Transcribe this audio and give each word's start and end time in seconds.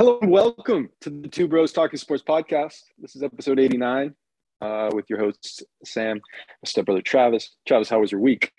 Hello 0.00 0.18
and 0.22 0.30
welcome 0.30 0.88
to 1.02 1.10
the 1.10 1.28
Two 1.28 1.46
Bros 1.46 1.74
Talking 1.74 1.98
Sports 1.98 2.22
podcast. 2.26 2.84
This 2.96 3.14
is 3.16 3.22
episode 3.22 3.60
89 3.60 4.14
uh, 4.62 4.88
with 4.94 5.10
your 5.10 5.18
hosts, 5.18 5.62
Sam, 5.84 6.16
my 6.16 6.64
stepbrother 6.64 7.02
Travis. 7.02 7.54
Travis, 7.68 7.90
how 7.90 8.00
was 8.00 8.10
your 8.10 8.22
week? 8.22 8.50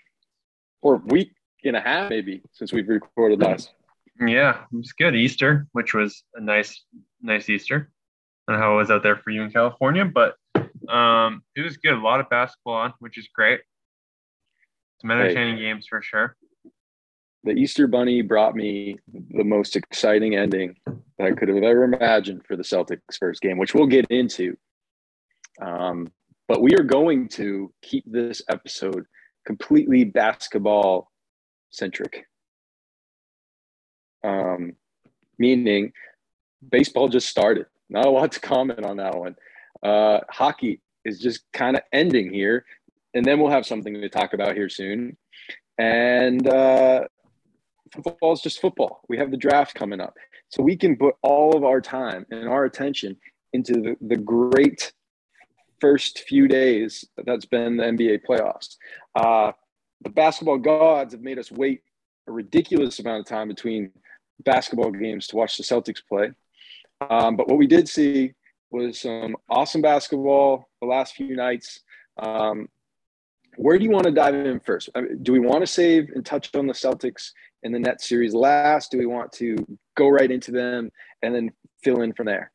Or 0.84 0.98
week 0.98 1.32
and 1.64 1.76
a 1.76 1.82
half, 1.82 2.12
maybe, 2.12 2.44
since 2.52 2.72
we've 2.72 2.88
recorded 2.88 3.42
last. 3.42 3.74
Yeah, 4.24 4.66
it 4.72 4.78
was 4.78 4.94
good. 4.94 5.16
Easter, 5.16 5.66
which 5.72 5.96
was 5.96 6.24
a 6.36 6.42
nice, 6.42 6.80
nice 7.24 7.50
Easter. 7.50 7.92
I 8.48 8.52
don't 8.52 8.62
know 8.62 8.68
how 8.68 8.74
it 8.76 8.78
was 8.78 8.92
out 8.92 9.02
there 9.02 9.18
for 9.18 9.32
you 9.32 9.42
in 9.42 9.50
California, 9.50 10.06
but 10.06 10.36
um, 10.90 11.42
it 11.56 11.62
was 11.62 11.78
good. 11.78 11.96
A 11.96 12.00
lot 12.00 12.20
of 12.20 12.30
basketball 12.30 12.76
on, 12.76 12.94
which 13.00 13.18
is 13.18 13.28
great. 13.34 13.62
Some 15.02 15.10
entertaining 15.10 15.56
hey. 15.56 15.64
games 15.64 15.88
for 15.90 16.04
sure 16.04 16.36
the 17.44 17.52
Easter 17.52 17.88
Bunny 17.88 18.22
brought 18.22 18.56
me 18.56 18.98
the 19.32 19.44
most 19.44 19.76
exciting 19.76 20.36
ending 20.36 20.76
that 21.18 21.28
I 21.28 21.32
could 21.32 21.50
have 21.50 21.58
ever 21.58 21.84
imagined 21.84 22.46
for 22.46 22.56
the 22.56 22.64
Celtics 22.64 23.18
first 23.20 23.42
game, 23.42 23.58
which 23.58 23.74
we'll 23.74 23.88
get 23.88 24.06
into. 24.10 24.56
Um, 25.62 26.12
but 26.48 26.62
we 26.62 26.74
are 26.76 26.84
going 26.84 27.28
to 27.30 27.74
keep 27.82 28.04
this 28.06 28.42
episode 28.50 29.06
completely 29.46 30.04
basketball 30.04 31.12
centric. 31.72 32.28
Um, 34.24 34.74
meaning 35.40 35.94
baseball 36.70 37.10
just 37.10 37.28
started. 37.28 37.66
Not 37.90 38.06
a 38.06 38.10
lot 38.10 38.32
to 38.34 38.40
comment 38.40 38.86
on 38.86 38.98
that 38.98 39.18
one. 39.18 39.36
Uh, 39.84 40.20
hockey 40.30 40.80
is 41.06 41.20
just 41.20 41.42
kind 41.54 41.76
of 41.76 41.82
ending 41.92 42.32
here. 42.32 42.66
And 43.14 43.26
then 43.26 43.40
we'll 43.40 43.52
have 43.52 43.66
something 43.66 43.94
to 43.94 44.10
talk 44.10 44.34
about 44.34 44.56
here 44.56 44.70
soon. 44.70 45.18
And 45.78 46.48
uh, 46.48 47.06
football 47.94 48.34
is 48.34 48.42
just 48.42 48.62
football. 48.62 49.02
We 49.10 49.18
have 49.18 49.32
the 49.32 49.38
draft 49.38 49.76
coming 49.76 50.00
up. 50.00 50.14
So 50.50 50.64
we 50.64 50.76
can 50.76 50.96
put 50.98 51.16
all 51.22 51.56
of 51.56 51.64
our 51.64 51.82
time 51.82 52.26
and 52.32 52.48
our 52.48 52.66
attention 52.66 53.18
into 53.54 53.74
the, 53.74 53.96
the 54.02 54.18
great 54.18 54.92
first 55.80 56.20
few 56.20 56.48
days 56.48 57.06
that's 57.26 57.46
been 57.46 57.78
the 57.78 57.84
NBA 57.84 58.22
playoffs. 58.28 58.78
Uh, 59.16 59.52
the 60.02 60.10
basketball 60.10 60.58
gods 60.58 61.14
have 61.14 61.22
made 61.22 61.40
us 61.40 61.52
wait 61.52 61.82
a 62.28 62.32
ridiculous 62.32 63.00
amount 63.00 63.22
of 63.22 63.26
time 63.26 63.48
between 63.48 63.92
basketball 64.44 64.92
games 64.92 65.28
to 65.28 65.36
watch 65.36 65.58
the 65.58 65.64
Celtics 65.64 66.02
play. 66.08 66.32
Um, 67.10 67.36
but 67.36 67.48
what 67.48 67.58
we 67.58 67.68
did 67.68 67.90
see 67.90 68.34
was 68.70 69.02
some 69.02 69.36
awesome 69.50 69.82
basketball 69.82 70.70
the 70.82 70.88
last 70.88 71.16
few 71.16 71.36
nights. 71.36 71.82
Um, 72.18 72.68
where 73.58 73.78
do 73.78 73.84
you 73.84 73.92
want 73.92 74.06
to 74.06 74.12
dive 74.12 74.36
in 74.36 74.60
first? 74.60 74.90
I 74.96 75.02
mean, 75.02 75.24
do 75.24 75.34
we 75.34 75.40
want 75.40 75.62
to 75.62 75.68
save 75.68 76.10
and 76.16 76.26
touch 76.26 76.54
on 76.56 76.68
the 76.68 76.74
Celtics 76.74 77.32
in 77.64 77.72
the 77.72 77.80
net 77.80 78.02
series 78.02 78.34
last? 78.34 78.92
Do 78.92 78.98
we 78.98 79.06
want 79.06 79.32
to 79.34 79.56
go 79.96 80.10
right 80.10 80.30
into 80.30 80.52
them 80.52 80.92
and 81.22 81.34
then 81.34 81.52
fill 81.84 82.02
in 82.02 82.14
from 82.14 82.26
there? 82.26 82.52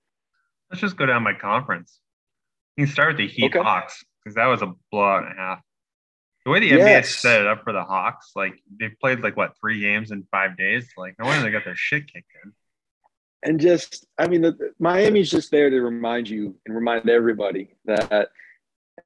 Let's 0.71 0.81
just 0.81 0.97
go 0.97 1.07
down 1.07 1.25
by 1.25 1.35
conference. 1.35 2.01
You 2.77 2.87
can 2.87 2.93
start 2.93 3.09
with 3.11 3.19
the 3.19 3.29
Heat 3.29 3.55
okay. 3.55 3.61
Hawks 3.61 4.05
because 4.23 4.35
that 4.35 4.47
was 4.47 4.63
a 4.63 4.73
blowout 4.91 5.25
and 5.25 5.33
a 5.33 5.37
half. 5.37 5.61
The 6.45 6.51
way 6.51 6.61
the 6.61 6.67
yes. 6.67 7.09
NBA 7.09 7.21
set 7.21 7.41
it 7.41 7.47
up 7.47 7.65
for 7.65 7.73
the 7.73 7.83
Hawks, 7.83 8.33
like 8.37 8.55
they 8.79 8.89
played 8.89 9.21
like 9.21 9.37
what 9.37 9.57
three 9.61 9.81
games 9.81 10.11
in 10.11 10.27
five 10.31 10.57
days. 10.57 10.89
Like 10.97 11.15
no 11.19 11.27
wonder 11.27 11.45
they 11.45 11.51
got 11.51 11.65
their 11.65 11.77
shit 11.77 12.13
kicked 12.13 12.31
in. 12.45 12.53
And 13.43 13.61
just, 13.61 14.07
I 14.19 14.27
mean, 14.27 14.43
the, 14.43 14.73
Miami's 14.79 15.31
just 15.31 15.51
there 15.51 15.71
to 15.71 15.81
remind 15.81 16.29
you 16.29 16.57
and 16.67 16.75
remind 16.75 17.09
everybody 17.09 17.77
that 17.85 18.29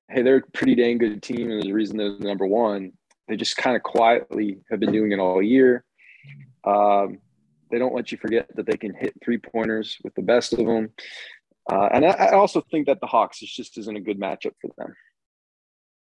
hey, 0.08 0.22
they're 0.22 0.36
a 0.36 0.50
pretty 0.52 0.74
dang 0.74 0.98
good 0.98 1.22
team, 1.22 1.50
and 1.50 1.52
there's 1.52 1.66
a 1.66 1.72
reason 1.72 1.96
they're 1.96 2.18
number 2.18 2.46
one. 2.46 2.92
They 3.28 3.36
just 3.36 3.56
kind 3.56 3.76
of 3.76 3.82
quietly 3.82 4.58
have 4.70 4.80
been 4.80 4.92
doing 4.92 5.12
it 5.12 5.18
all 5.18 5.42
year. 5.42 5.84
Um, 6.64 7.18
they 7.70 7.78
don't 7.78 7.94
let 7.94 8.10
you 8.12 8.18
forget 8.18 8.48
that 8.56 8.66
they 8.66 8.76
can 8.76 8.94
hit 8.94 9.14
three 9.22 9.38
pointers 9.38 9.98
with 10.02 10.14
the 10.14 10.22
best 10.22 10.52
of 10.52 10.58
them. 10.58 10.90
Uh, 11.70 11.88
and 11.92 12.04
I, 12.04 12.10
I, 12.10 12.32
also 12.32 12.60
think 12.60 12.86
that 12.86 13.00
the 13.00 13.06
Hawks 13.06 13.42
is 13.42 13.50
just 13.50 13.78
isn't 13.78 13.96
a 13.96 14.00
good 14.00 14.18
matchup 14.18 14.54
for 14.60 14.70
them. 14.76 14.94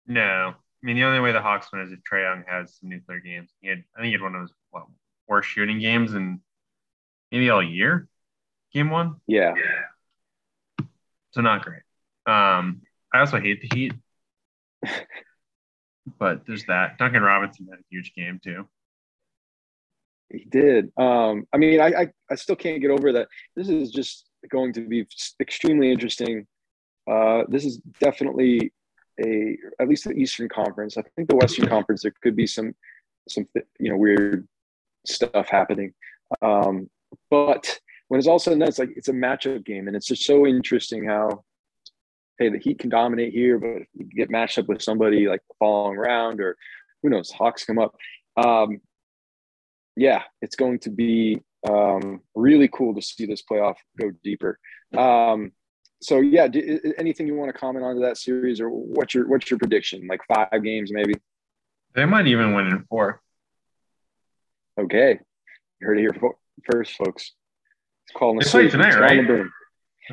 No, 0.07 0.23
I 0.23 0.55
mean 0.83 0.97
the 0.97 1.05
only 1.05 1.21
way 1.21 1.33
the 1.33 1.41
Hawks 1.41 1.69
win 1.73 1.83
is 1.83 1.91
if 1.91 1.99
Trae 2.01 2.23
Young 2.23 2.45
has 2.47 2.77
some 2.79 2.91
nuclear 2.91 3.19
games. 3.19 3.51
He 3.61 3.69
had, 3.69 3.83
I 3.97 4.01
think 4.01 4.07
he 4.07 4.13
had 4.13 4.23
one 4.23 4.35
of 4.35 4.43
those 4.43 4.53
what, 4.71 4.85
worst 5.27 5.49
shooting 5.49 5.81
games 5.81 6.15
in 6.15 6.41
maybe 7.33 7.51
all 7.51 7.63
year. 7.63 8.09
Game 8.73 8.91
one. 8.91 9.17
Yeah. 9.27 9.55
So 11.31 11.41
not 11.41 11.65
great. 11.65 11.83
Um, 12.27 12.83
I 13.13 13.21
also 13.21 13.41
hate 13.41 13.63
the 13.63 13.71
Heat, 13.75 13.95
but 16.19 16.47
there's 16.47 16.65
that. 16.67 16.99
Duncan 16.99 17.23
Robinson 17.23 17.67
had 17.71 17.81
a 17.81 17.85
huge 17.91 18.13
game 18.15 18.39
too. 18.43 18.69
He 20.31 20.45
did. 20.49 20.93
Um, 20.97 21.47
I 21.53 21.57
mean, 21.57 21.81
I, 21.81 21.87
I, 21.87 22.09
I 22.31 22.35
still 22.35 22.57
can't 22.57 22.81
get 22.81 22.91
over 22.91 23.13
that. 23.13 23.29
This 23.57 23.69
is 23.69 23.91
just 23.91 24.27
going 24.51 24.73
to 24.75 24.83
be 24.83 25.07
extremely 25.41 25.91
interesting. 25.91 26.47
Uh, 27.11 27.45
this 27.49 27.65
is 27.65 27.79
definitely 28.01 28.73
a 29.25 29.57
at 29.81 29.89
least 29.89 30.05
the 30.05 30.13
Eastern 30.13 30.49
Conference. 30.49 30.97
I 30.97 31.03
think 31.17 31.29
the 31.29 31.37
Western 31.37 31.69
Conference 31.69 32.03
there 32.03 32.13
could 32.23 32.37
be 32.37 32.47
some 32.47 32.75
some 33.29 33.47
you 33.79 33.91
know 33.91 33.97
weird 33.97 34.47
stuff 35.07 35.49
happening. 35.49 35.95
Um, 36.43 36.91
but 37.31 37.81
when 38.09 38.19
it's 38.19 38.29
all 38.29 38.39
said 38.39 38.53
and 38.53 38.61
done, 38.61 38.69
it's 38.69 38.79
like 38.79 38.93
it's 38.97 39.09
a 39.09 39.13
matchup 39.13 39.65
game, 39.65 39.89
and 39.89 39.97
it's 39.97 40.07
just 40.07 40.25
so 40.25 40.47
interesting 40.47 41.05
how 41.05 41.45
hey, 42.39 42.51
the 42.51 42.59
Heat 42.59 42.79
can 42.79 42.91
dominate 42.91 43.33
here, 43.33 43.59
but 43.59 43.83
get 44.15 44.31
matched 44.31 44.59
up 44.59 44.69
with 44.69 44.83
somebody 44.83 45.27
like 45.27 45.43
the 45.49 45.55
following 45.59 45.99
round, 45.99 46.41
or 46.41 46.57
who 47.03 47.11
knows, 47.11 47.31
Hawks 47.31 47.65
come 47.65 47.79
up. 47.79 47.97
Um, 48.37 48.81
yeah, 49.99 50.23
it's 50.41 50.55
going 50.55 50.79
to 50.81 50.91
be 50.91 51.41
um, 51.69 52.21
really 52.35 52.69
cool 52.69 52.95
to 52.95 53.03
see 53.03 53.27
this 53.27 53.43
playoff 53.43 53.75
go 53.99 54.11
deeper. 54.23 54.59
Um, 54.97 55.53
so 56.01 56.21
yeah, 56.21 56.47
do, 56.47 56.81
anything 56.97 57.27
you 57.27 57.35
want 57.35 57.53
to 57.53 57.59
comment 57.59 57.85
on 57.85 57.97
to 57.97 58.01
that 58.03 58.17
series, 58.17 58.61
or 58.61 58.71
what's 58.71 59.13
your 59.13 59.27
what's 59.27 59.51
your 59.51 59.59
prediction? 59.59 60.07
Like 60.09 60.21
five 60.33 60.63
games, 60.63 60.93
maybe. 60.93 61.15
They 61.95 62.05
might 62.05 62.29
even 62.29 62.55
win 62.55 62.69
in 62.69 62.85
four. 62.89 63.21
Okay, 64.81 65.19
you 65.81 65.87
heard 65.87 65.99
it 65.99 66.03
here 66.03 66.33
first, 66.71 66.93
folks. 66.93 67.33
It's 68.07 68.17
calling 68.17 68.39
the 68.39 68.45
they 68.45 68.51
play 68.51 68.69
tonight, 68.69 68.99
right? 68.99 69.47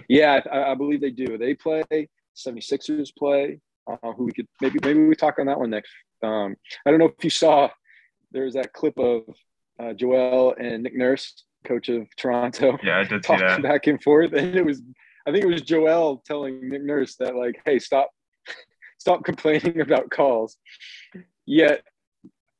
Yeah, 0.09 0.41
I, 0.51 0.71
I, 0.71 0.75
believe 0.75 0.99
they 0.99 1.11
do. 1.11 1.37
They 1.37 1.53
play 1.53 2.09
76ers 2.35 3.15
play. 3.17 3.61
Uh, 3.87 4.11
who 4.13 4.25
we 4.25 4.31
could 4.31 4.47
maybe 4.61 4.79
maybe 4.81 5.05
we 5.05 5.15
talk 5.15 5.37
on 5.37 5.45
that 5.45 5.59
one 5.59 5.69
next. 5.69 5.91
Um, 6.23 6.55
I 6.85 6.89
don't 6.89 6.99
know 6.99 7.05
if 7.05 7.23
you 7.23 7.29
saw 7.29 7.69
there's 8.31 8.55
that 8.55 8.73
clip 8.73 8.97
of 8.97 9.23
uh, 9.79 9.93
Joel 9.93 10.55
and 10.59 10.83
Nick 10.83 10.95
Nurse, 10.95 11.43
coach 11.65 11.89
of 11.89 12.07
Toronto. 12.15 12.77
Yeah, 12.83 12.99
I 12.99 13.03
did 13.03 13.23
talking 13.23 13.47
see 13.47 13.61
that. 13.61 13.63
back 13.63 13.87
and 13.87 14.01
forth, 14.01 14.33
and 14.33 14.55
it 14.55 14.65
was 14.65 14.81
I 15.27 15.31
think 15.31 15.43
it 15.43 15.47
was 15.47 15.61
Joel 15.61 16.21
telling 16.25 16.69
Nick 16.69 16.83
Nurse 16.83 17.15
that 17.17 17.35
like, 17.35 17.61
hey, 17.65 17.79
stop 17.79 18.09
stop 18.99 19.23
complaining 19.23 19.81
about 19.81 20.09
calls. 20.09 20.57
Yet 21.45 21.83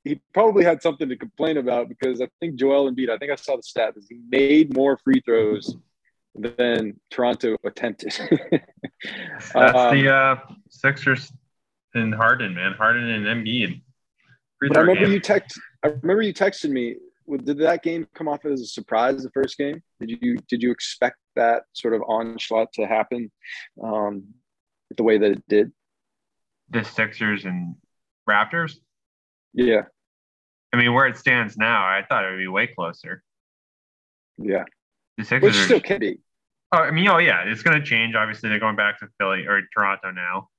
he 0.04 0.22
probably 0.34 0.64
had 0.64 0.82
something 0.82 1.10
to 1.10 1.16
complain 1.16 1.58
about 1.58 1.90
because 1.90 2.22
I 2.22 2.28
think 2.40 2.56
Joel 2.56 2.92
Embiid, 2.92 3.10
I 3.10 3.18
think 3.18 3.32
I 3.32 3.36
saw 3.36 3.56
the 3.56 3.64
stat, 3.64 3.96
he 4.08 4.20
made 4.30 4.76
more 4.76 4.98
free 5.04 5.22
throws 5.26 5.76
than 6.36 7.00
Toronto 7.10 7.56
attempted. 7.64 8.14
That's 9.54 9.56
um, 9.56 9.98
the 9.98 10.14
uh, 10.14 10.36
Sixers 10.70 11.32
and 11.96 12.14
Harden, 12.14 12.54
man. 12.54 12.74
Harden 12.74 13.10
and 13.10 13.26
Embiid. 13.26 13.82
I 14.64 14.80
remember 14.80 15.06
game. 15.06 15.12
you 15.12 15.20
text. 15.20 15.60
I 15.84 15.88
remember 15.88 16.22
you 16.22 16.34
texted 16.34 16.70
me. 16.70 16.96
Did 17.28 17.60
that 17.60 17.84
game 17.84 18.08
come 18.14 18.28
off 18.28 18.46
as 18.46 18.62
a 18.62 18.66
surprise? 18.66 19.24
The 19.24 19.32
first 19.32 19.58
game. 19.58 19.82
Did 20.00 20.20
you 20.22 20.38
did 20.48 20.62
you 20.62 20.72
expect 20.72 21.18
that 21.36 21.64
sort 21.74 21.94
of 21.94 22.02
onslaught 22.08 22.72
to 22.74 22.86
happen, 22.86 23.32
um, 23.82 24.26
the 24.96 25.04
way 25.04 25.18
that 25.18 25.32
it 25.32 25.44
did? 25.48 25.72
The 26.70 26.84
Sixers 26.84 27.46
and 27.46 27.76
Raptors. 28.30 28.76
Yeah. 29.54 29.84
I 30.74 30.78
mean, 30.78 30.94
where 30.94 31.08
it 31.08 31.18
stands 31.18 31.58
now, 31.58 31.84
I 31.84 32.04
thought 32.08 32.26
it 32.26 32.32
would 32.32 32.38
be 32.38 32.48
way 32.48 32.68
closer. 32.68 33.24
Yeah. 34.38 34.66
The 35.18 35.24
Sixers 35.24 35.56
Which 35.56 35.66
still 35.66 35.80
can 35.80 36.00
be. 36.00 36.20
Oh, 36.72 36.80
I 36.80 36.92
mean, 36.92 37.08
oh 37.08 37.20
yeah, 37.20 37.44
it's 37.46 37.64
going 37.64 37.80
to 37.80 37.86
change. 37.86 38.16
Obviously, 38.16 38.50
they're 38.50 38.60
going 38.60 38.76
back 38.76 39.00
to 39.00 39.08
Philly 39.18 39.46
or 39.48 39.62
Toronto 39.74 40.12
now. 40.12 40.50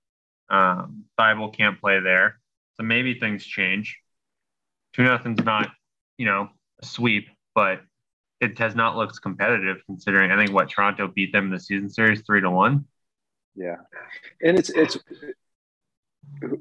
Um, 0.48 1.04
Thybulle 1.18 1.54
can't 1.54 1.78
play 1.80 2.00
there, 2.00 2.40
so 2.74 2.82
maybe 2.82 3.18
things 3.18 3.44
change. 3.44 3.98
Two 4.94 5.02
nothing's 5.02 5.44
not, 5.44 5.68
you 6.18 6.26
know, 6.26 6.48
a 6.82 6.86
sweep, 6.86 7.28
but 7.54 7.80
it 8.40 8.58
has 8.58 8.74
not 8.74 8.96
looked 8.96 9.20
competitive 9.22 9.78
considering. 9.86 10.30
I 10.30 10.36
think 10.36 10.52
what 10.52 10.68
Toronto 10.68 11.08
beat 11.08 11.32
them 11.32 11.46
in 11.46 11.50
the 11.50 11.60
season 11.60 11.88
series 11.88 12.22
three 12.22 12.40
to 12.40 12.50
one. 12.50 12.86
Yeah, 13.54 13.76
and 14.42 14.58
it's 14.58 14.70
it's. 14.70 14.98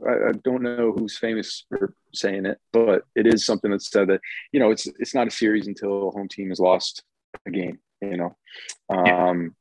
I, 0.07 0.31
don't 0.43 0.61
know 0.61 0.91
who's 0.91 1.17
famous 1.17 1.65
for 1.67 1.95
saying 2.13 2.45
it, 2.45 2.59
but 2.71 3.01
it 3.15 3.25
is 3.25 3.45
something 3.45 3.71
that 3.71 3.81
said 3.81 4.07
that 4.09 4.21
you 4.51 4.59
know 4.59 4.71
it's 4.71 4.87
it's 4.99 5.15
not 5.15 5.27
a 5.27 5.31
series 5.31 5.67
until 5.67 6.09
a 6.09 6.11
home 6.11 6.27
team 6.27 6.49
has 6.49 6.59
lost 6.59 7.03
a 7.47 7.51
game 7.51 7.79
you 8.01 8.17
know. 8.17 8.35
Um, 8.89 9.55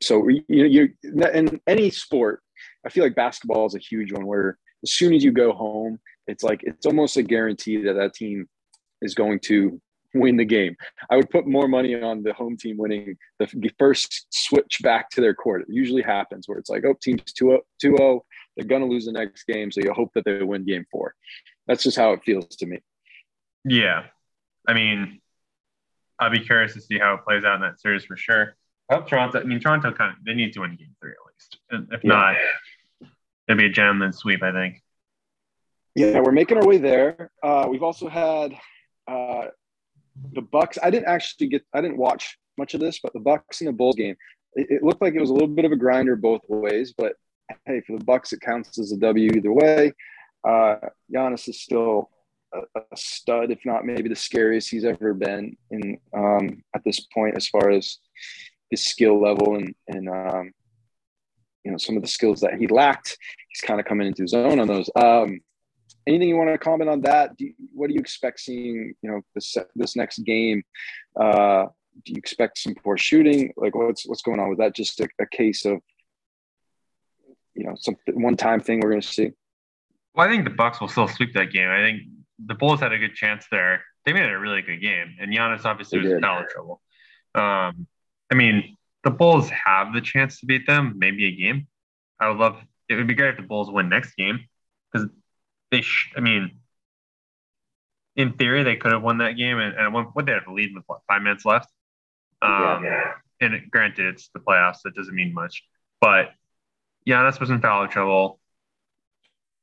so 0.00 0.28
you 0.28 0.44
know, 0.48 0.64
you 0.64 0.88
in 1.02 1.60
any 1.66 1.90
sport, 1.90 2.42
I 2.86 2.88
feel 2.88 3.04
like 3.04 3.14
basketball 3.14 3.66
is 3.66 3.74
a 3.74 3.78
huge 3.78 4.12
one 4.12 4.26
where 4.26 4.58
as 4.82 4.92
soon 4.92 5.14
as 5.14 5.24
you 5.24 5.32
go 5.32 5.52
home, 5.52 5.98
it's 6.26 6.44
like 6.44 6.62
it's 6.62 6.86
almost 6.86 7.16
a 7.16 7.22
guarantee 7.22 7.82
that 7.82 7.94
that 7.94 8.14
team 8.14 8.48
is 9.00 9.14
going 9.14 9.40
to 9.40 9.80
win 10.14 10.36
the 10.36 10.44
game. 10.44 10.76
I 11.10 11.16
would 11.16 11.30
put 11.30 11.46
more 11.46 11.68
money 11.68 12.00
on 12.00 12.22
the 12.22 12.32
home 12.32 12.56
team 12.56 12.76
winning 12.76 13.16
the 13.38 13.70
first 13.78 14.26
switch 14.30 14.80
back 14.82 15.10
to 15.10 15.20
their 15.20 15.34
court. 15.34 15.62
It 15.62 15.68
usually 15.70 16.02
happens 16.02 16.48
where 16.48 16.58
it's 16.58 16.70
like, 16.70 16.84
oh, 16.84 16.94
team's 17.00 17.32
2 17.32 17.58
0, 17.80 18.24
they're 18.56 18.66
going 18.66 18.82
to 18.82 18.88
lose 18.88 19.06
the 19.06 19.12
next 19.12 19.44
game. 19.44 19.70
So 19.70 19.80
you 19.82 19.92
hope 19.92 20.10
that 20.14 20.24
they 20.24 20.42
win 20.42 20.64
game 20.64 20.84
four. 20.90 21.14
That's 21.66 21.82
just 21.82 21.96
how 21.96 22.12
it 22.12 22.22
feels 22.24 22.56
to 22.56 22.66
me. 22.66 22.80
Yeah. 23.64 24.04
I 24.66 24.74
mean, 24.74 25.20
I'll 26.18 26.30
be 26.30 26.40
curious 26.40 26.74
to 26.74 26.80
see 26.80 26.98
how 26.98 27.14
it 27.14 27.24
plays 27.24 27.44
out 27.44 27.56
in 27.56 27.62
that 27.62 27.80
series 27.80 28.04
for 28.04 28.16
sure. 28.16 28.56
I 28.90 28.96
hope 28.96 29.08
Toronto, 29.08 29.40
I 29.40 29.44
mean, 29.44 29.60
Toronto 29.60 29.92
kind 29.92 30.12
of, 30.16 30.24
they 30.24 30.34
need 30.34 30.52
to 30.52 30.60
win 30.60 30.76
game 30.76 30.94
three 31.00 31.12
at 31.12 31.80
least. 31.80 31.90
If 31.92 32.04
yeah. 32.04 32.08
not, 32.08 32.36
be 33.56 33.66
a 33.66 33.70
gentleman's 33.70 34.18
sweep, 34.18 34.42
I 34.42 34.52
think. 34.52 34.82
Yeah, 35.94 36.20
we're 36.20 36.32
making 36.32 36.56
our 36.56 36.66
way 36.66 36.78
there. 36.78 37.30
Uh, 37.42 37.66
we've 37.68 37.82
also 37.82 38.08
had 38.08 38.54
uh, 39.06 39.46
the 40.32 40.40
Bucks. 40.40 40.78
I 40.82 40.90
didn't 40.90 41.06
actually 41.06 41.48
get. 41.48 41.64
I 41.74 41.80
didn't 41.80 41.98
watch 41.98 42.38
much 42.56 42.74
of 42.74 42.80
this, 42.80 43.00
but 43.02 43.12
the 43.12 43.20
Bucks 43.20 43.60
and 43.60 43.68
the 43.68 43.72
Bulls 43.72 43.96
game. 43.96 44.16
It, 44.54 44.66
it, 44.70 44.82
looked 44.82 45.02
like 45.02 45.14
it 45.14 45.20
was 45.20 45.30
a 45.30 45.34
little 45.34 45.48
bit 45.48 45.64
of 45.64 45.72
a 45.72 45.76
grinder 45.76 46.16
both 46.16 46.42
ways. 46.48 46.94
But 46.96 47.14
hey, 47.66 47.82
for 47.86 47.98
the 47.98 48.04
Bucks, 48.04 48.32
it 48.32 48.40
counts 48.40 48.78
as 48.78 48.92
a 48.92 48.96
W 48.96 49.30
either 49.34 49.52
way. 49.52 49.92
Uh, 50.46 50.76
Giannis 51.14 51.48
is 51.48 51.60
still 51.60 52.10
a, 52.54 52.60
a 52.78 52.96
stud, 52.96 53.50
if 53.50 53.60
not 53.64 53.84
maybe 53.84 54.08
the 54.08 54.16
scariest 54.16 54.70
he's 54.70 54.84
ever 54.84 55.14
been 55.14 55.56
in 55.70 55.98
um, 56.14 56.62
at 56.74 56.84
this 56.84 57.00
point, 57.00 57.36
as 57.36 57.48
far 57.48 57.70
as 57.70 57.98
his 58.70 58.82
skill 58.82 59.20
level 59.20 59.56
and 59.56 59.74
and 59.88 60.08
um, 60.08 60.52
you 61.64 61.70
know 61.70 61.78
some 61.78 61.96
of 61.96 62.02
the 62.02 62.08
skills 62.08 62.40
that 62.40 62.54
he 62.54 62.66
lacked. 62.66 63.16
He's 63.48 63.60
kind 63.60 63.80
of 63.80 63.86
coming 63.86 64.06
into 64.06 64.22
his 64.22 64.34
own 64.34 64.58
on 64.60 64.66
those. 64.66 64.90
Um, 64.96 65.40
anything 66.06 66.28
you 66.28 66.36
want 66.36 66.50
to 66.50 66.58
comment 66.58 66.90
on 66.90 67.02
that? 67.02 67.36
Do 67.36 67.46
you, 67.46 67.54
what 67.74 67.88
do 67.88 67.94
you 67.94 68.00
expect 68.00 68.40
seeing? 68.40 68.94
You 69.02 69.10
know, 69.10 69.20
this 69.34 69.56
this 69.74 69.96
next 69.96 70.18
game. 70.20 70.62
Uh, 71.18 71.66
do 72.04 72.12
you 72.12 72.18
expect 72.18 72.58
some 72.58 72.74
poor 72.74 72.96
shooting? 72.96 73.52
Like, 73.56 73.74
what's 73.74 74.06
what's 74.06 74.22
going 74.22 74.40
on? 74.40 74.48
with 74.48 74.58
that 74.58 74.74
just 74.74 75.00
a, 75.00 75.08
a 75.20 75.26
case 75.26 75.64
of 75.64 75.80
you 77.54 77.64
know 77.64 77.74
some 77.78 77.96
one 78.12 78.36
time 78.36 78.60
thing 78.60 78.80
we're 78.80 78.90
going 78.90 79.02
to 79.02 79.08
see? 79.08 79.30
Well, 80.14 80.26
I 80.26 80.30
think 80.30 80.44
the 80.44 80.50
Bucks 80.50 80.80
will 80.80 80.88
still 80.88 81.08
sweep 81.08 81.34
that 81.34 81.52
game. 81.52 81.68
I 81.68 81.78
think 81.78 82.02
the 82.44 82.54
Bulls 82.54 82.80
had 82.80 82.92
a 82.92 82.98
good 82.98 83.14
chance 83.14 83.46
there. 83.50 83.82
They 84.04 84.12
made 84.12 84.24
it 84.24 84.32
a 84.32 84.38
really 84.38 84.62
good 84.62 84.80
game, 84.80 85.16
and 85.20 85.32
Giannis 85.32 85.64
obviously 85.64 85.98
they 85.98 86.04
was 86.04 86.10
did. 86.10 86.16
in 86.16 86.22
foul 86.22 86.44
trouble. 86.50 86.80
Um, 87.34 87.86
I 88.30 88.34
mean, 88.34 88.76
the 89.04 89.10
Bulls 89.10 89.50
have 89.50 89.92
the 89.92 90.00
chance 90.00 90.40
to 90.40 90.46
beat 90.46 90.66
them, 90.66 90.94
maybe 90.96 91.26
a 91.26 91.32
game. 91.32 91.66
I 92.20 92.28
would 92.28 92.38
love. 92.38 92.56
It 92.88 92.94
would 92.94 93.06
be 93.06 93.14
great 93.14 93.30
if 93.30 93.36
the 93.36 93.42
Bulls 93.42 93.70
win 93.70 93.88
next 93.88 94.14
game 94.16 94.40
because 94.92 95.08
they, 95.70 95.80
sh- 95.80 96.12
I 96.16 96.20
mean, 96.20 96.58
in 98.16 98.34
theory, 98.34 98.62
they 98.62 98.76
could 98.76 98.92
have 98.92 99.02
won 99.02 99.18
that 99.18 99.32
game, 99.32 99.58
and, 99.58 99.74
and 99.76 99.92
what 99.94 100.26
they 100.26 100.32
have 100.32 100.44
to 100.44 100.52
lead 100.52 100.72
with 100.74 100.84
what 100.86 101.00
five 101.08 101.22
minutes 101.22 101.44
left. 101.44 101.68
Um, 102.42 102.84
yeah. 102.84 103.12
And 103.40 103.54
it, 103.54 103.70
granted, 103.70 104.06
it's 104.06 104.28
the 104.34 104.40
playoffs, 104.40 104.82
that 104.84 104.94
doesn't 104.94 105.14
mean 105.14 105.32
much, 105.34 105.64
but 106.00 106.30
Giannis 107.08 107.40
was 107.40 107.50
in 107.50 107.60
foul 107.60 107.88
trouble, 107.88 108.38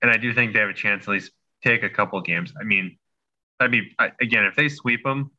and 0.02 0.12
I 0.12 0.18
do 0.18 0.34
think 0.34 0.54
they 0.54 0.60
have 0.60 0.70
a 0.70 0.74
chance 0.74 1.04
at 1.04 1.12
least 1.12 1.32
take 1.64 1.84
a 1.84 1.90
couple 1.90 2.20
games. 2.22 2.54
I 2.60 2.64
mean, 2.64 2.98
I'd 3.60 3.72
be 3.72 3.96
again 4.20 4.46
if 4.46 4.56
they 4.56 4.70
sweep 4.70 5.04
them, 5.04 5.32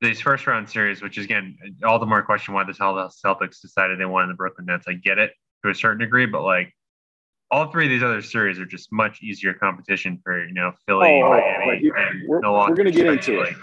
these 0.00 0.20
first 0.20 0.46
round 0.46 0.68
series, 0.68 1.02
which 1.02 1.18
is 1.18 1.24
again 1.24 1.56
all 1.84 1.98
the 1.98 2.06
more 2.06 2.22
question 2.22 2.54
why 2.54 2.64
the 2.64 2.72
Celtics 2.72 3.60
decided 3.60 3.98
they 4.00 4.06
wanted 4.06 4.30
the 4.30 4.34
Brooklyn 4.34 4.66
Nets. 4.66 4.86
I 4.88 4.94
get 4.94 5.18
it 5.18 5.32
to 5.64 5.70
a 5.70 5.74
certain 5.74 5.98
degree, 5.98 6.26
but 6.26 6.42
like 6.42 6.74
all 7.50 7.70
three 7.70 7.84
of 7.86 7.90
these 7.90 8.02
other 8.02 8.22
series 8.22 8.58
are 8.58 8.66
just 8.66 8.92
much 8.92 9.22
easier 9.22 9.52
competition 9.54 10.20
for 10.22 10.44
you 10.44 10.54
know 10.54 10.72
Philly, 10.86 11.20
oh, 11.22 11.26
oh 11.26 11.30
Miami, 11.30 11.90
and 11.96 12.28
we're, 12.28 12.40
we're 12.40 12.74
going 12.74 12.86
to 12.86 12.92
get 12.92 13.06
into 13.06 13.40
it. 13.40 13.54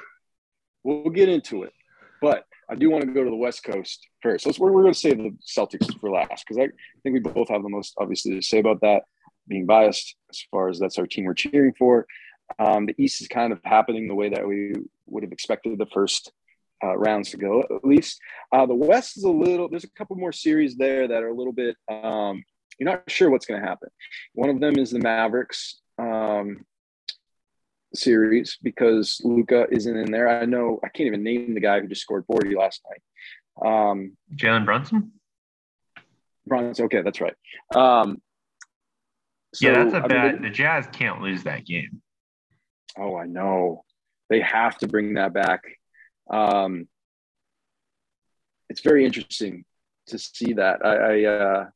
We'll 0.84 1.10
get 1.10 1.30
into 1.30 1.64
it, 1.64 1.74
but 2.22 2.46
I 2.70 2.76
do 2.76 2.90
want 2.90 3.06
to 3.06 3.12
go 3.12 3.24
to 3.24 3.30
the 3.30 3.36
West 3.36 3.64
Coast 3.64 4.08
first. 4.22 4.44
So 4.44 4.52
we're, 4.60 4.72
we're 4.72 4.84
going 4.84 4.94
to 4.94 5.00
save 5.00 5.18
the 5.18 5.36
Celtics 5.46 5.98
for 6.00 6.12
last 6.12 6.46
because 6.48 6.58
I 6.58 6.68
think 7.02 7.14
we 7.14 7.20
both 7.20 7.50
have 7.50 7.64
the 7.64 7.70
most 7.70 7.96
obviously 7.98 8.36
to 8.36 8.42
say 8.42 8.60
about 8.60 8.82
that. 8.82 9.04
Being 9.48 9.66
biased 9.66 10.16
as 10.30 10.44
far 10.52 10.68
as 10.68 10.78
that's 10.78 10.98
our 10.98 11.08
team 11.08 11.24
we're 11.24 11.34
cheering 11.34 11.74
for. 11.80 12.06
Um, 12.60 12.86
the 12.86 12.96
East 12.98 13.22
is 13.22 13.28
kind 13.28 13.52
of 13.52 13.60
happening 13.64 14.08
the 14.08 14.16
way 14.16 14.30
that 14.30 14.48
we 14.48 14.74
would 15.06 15.24
have 15.24 15.32
expected 15.32 15.78
the 15.78 15.86
first 15.88 16.32
uh, 16.84 16.98
rounds 16.98 17.32
to 17.32 17.38
go, 17.38 17.62
at 17.62 17.84
least. 17.84 18.20
Uh, 18.52 18.66
the 18.66 18.76
West 18.76 19.18
is 19.18 19.24
a 19.24 19.30
little. 19.30 19.70
There's 19.70 19.84
a 19.84 19.92
couple 19.92 20.16
more 20.16 20.32
series 20.32 20.76
there 20.76 21.08
that 21.08 21.24
are 21.24 21.30
a 21.30 21.34
little 21.34 21.54
bit 21.54 21.76
um, 21.90 22.44
you're 22.78 22.90
not 22.90 23.10
sure 23.10 23.30
what's 23.30 23.46
going 23.46 23.62
to 23.62 23.68
happen. 23.68 23.90
One 24.34 24.50
of 24.50 24.60
them 24.60 24.78
is 24.78 24.92
the 24.92 25.00
Mavericks 25.00 25.82
um, 25.98 26.66
series 27.94 28.58
because 28.62 29.20
Luka 29.24 29.68
isn't 29.72 29.98
in 29.98 30.12
there. 30.12 30.30
I 30.30 30.46
know 30.46 30.80
I 30.84 30.90
can't 30.90 31.08
even 31.08 31.24
name 31.24 31.54
the 31.54 31.62
guy 31.62 31.80
who 31.80 31.88
just 31.88 32.02
scored 32.02 32.26
40 32.28 32.56
last 32.56 32.82
night. 32.90 33.92
Um, 33.92 34.18
Jalen 34.36 34.66
Brunson. 34.66 35.12
Brunson. 36.46 36.86
Okay, 36.86 37.02
that's 37.02 37.20
right. 37.20 37.34
Um, 37.76 38.22
so, 39.54 39.68
yeah, 39.68 39.84
that's 39.84 40.06
a 40.06 40.08
bad. 40.08 40.34
Mean, 40.34 40.44
the 40.44 40.50
Jazz 40.50 40.88
can't 40.92 41.22
lose 41.22 41.44
that 41.44 41.66
game. 41.66 42.02
Oh, 42.98 43.16
I 43.16 43.26
know. 43.26 43.84
They 44.30 44.42
have 44.42 44.78
to 44.80 44.88
bring 44.88 45.14
that 45.16 45.34
back. 45.34 45.64
Um, 46.30 46.88
it's 48.70 48.82
very 48.82 49.06
interesting 49.06 49.66
to 50.08 50.20
see 50.20 50.54
that. 50.54 50.86
I, 50.86 50.96
I 50.96 51.24
uh, 51.26 51.70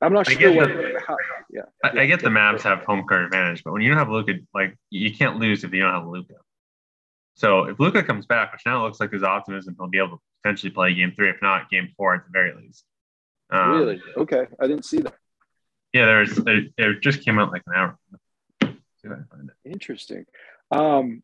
I'm 0.00 0.12
not 0.12 0.28
I 0.28 0.32
sure 0.32 0.52
what. 0.52 0.68
The, 0.68 1.00
how, 1.06 1.16
yeah, 1.52 1.62
I, 1.84 1.90
yeah, 1.94 2.00
I, 2.02 2.06
get 2.06 2.20
the 2.20 2.28
Mavs 2.28 2.62
have 2.62 2.84
home 2.84 3.06
court 3.06 3.24
advantage, 3.24 3.62
but 3.64 3.72
when 3.72 3.82
you 3.82 3.88
don't 3.90 3.98
have 3.98 4.08
Luka, 4.08 4.34
like 4.54 4.76
you 4.88 5.14
can't 5.14 5.38
lose 5.38 5.64
if 5.64 5.72
you 5.72 5.82
don't 5.82 5.92
have 5.92 6.06
Luka. 6.06 6.34
So 7.34 7.64
if 7.64 7.78
Luka 7.78 8.02
comes 8.02 8.26
back, 8.26 8.52
which 8.52 8.62
now 8.64 8.84
looks 8.84 9.00
like 9.00 9.10
there's 9.10 9.22
optimism, 9.22 9.76
he'll 9.78 9.88
be 9.88 9.98
able 9.98 10.16
to 10.16 10.18
potentially 10.42 10.70
play 10.70 10.94
Game 10.94 11.12
Three, 11.14 11.28
if 11.28 11.36
not 11.42 11.70
Game 11.70 11.92
Four 11.96 12.14
at 12.14 12.24
the 12.24 12.30
very 12.32 12.54
least. 12.54 12.84
Um, 13.50 13.70
really? 13.72 14.02
Okay, 14.16 14.46
I 14.58 14.66
didn't 14.66 14.84
see 14.84 15.00
that. 15.00 15.14
Yeah, 15.92 16.06
there's 16.06 16.34
there, 16.36 16.62
it 16.78 17.02
just 17.02 17.22
came 17.24 17.38
out 17.38 17.52
like 17.52 17.62
an 17.66 17.74
hour. 17.74 17.98
Interesting. 19.64 20.24
Um, 20.70 21.22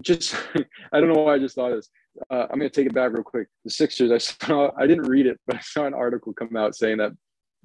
just 0.00 0.34
I 0.92 1.00
don't 1.00 1.12
know 1.12 1.22
why 1.22 1.34
I 1.34 1.38
just 1.38 1.54
thought 1.54 1.74
this. 1.74 1.88
Uh, 2.30 2.46
I'm 2.50 2.58
going 2.58 2.70
to 2.70 2.70
take 2.70 2.86
it 2.86 2.94
back 2.94 3.12
real 3.12 3.22
quick. 3.22 3.48
The 3.64 3.70
Sixers. 3.70 4.10
I 4.10 4.18
saw. 4.46 4.70
I 4.78 4.86
didn't 4.86 5.08
read 5.08 5.26
it, 5.26 5.40
but 5.46 5.56
I 5.56 5.60
saw 5.60 5.86
an 5.86 5.94
article 5.94 6.32
come 6.32 6.56
out 6.56 6.74
saying 6.74 6.98
that 6.98 7.12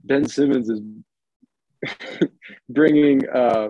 Ben 0.04 0.28
Simmons 0.28 0.70
is 0.70 0.82
bringing 2.70 3.28
uh, 3.30 3.70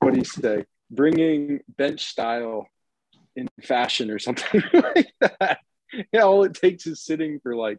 what 0.00 0.12
do 0.12 0.18
you 0.18 0.24
say? 0.24 0.64
Bringing 0.90 1.60
bench 1.76 2.04
style 2.04 2.66
in 3.36 3.48
fashion 3.62 4.10
or 4.10 4.18
something 4.18 4.62
like 4.72 5.12
that. 5.20 5.58
Yeah, 6.12 6.22
all 6.22 6.44
it 6.44 6.54
takes 6.54 6.86
is 6.86 7.02
sitting 7.02 7.40
for 7.40 7.54
like 7.54 7.78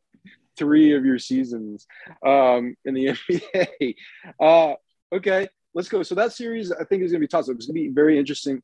three 0.58 0.96
of 0.96 1.06
your 1.06 1.20
seasons 1.20 1.88
um, 2.26 2.76
in 2.86 2.94
the 2.94 3.08
NBA. 3.08 3.96
Uh, 4.40 4.76
okay, 5.14 5.48
let's 5.74 5.90
go. 5.90 6.04
So 6.04 6.16
that 6.16 6.34
series, 6.34 6.72
I 6.72 6.84
think, 6.84 7.04
is 7.04 7.12
going 7.12 7.22
to 7.22 7.28
be 7.28 7.28
tough. 7.28 7.42
It's 7.42 7.48
going 7.48 7.68
to 7.68 7.74
be 7.74 7.90
very 7.90 8.18
interesting. 8.18 8.62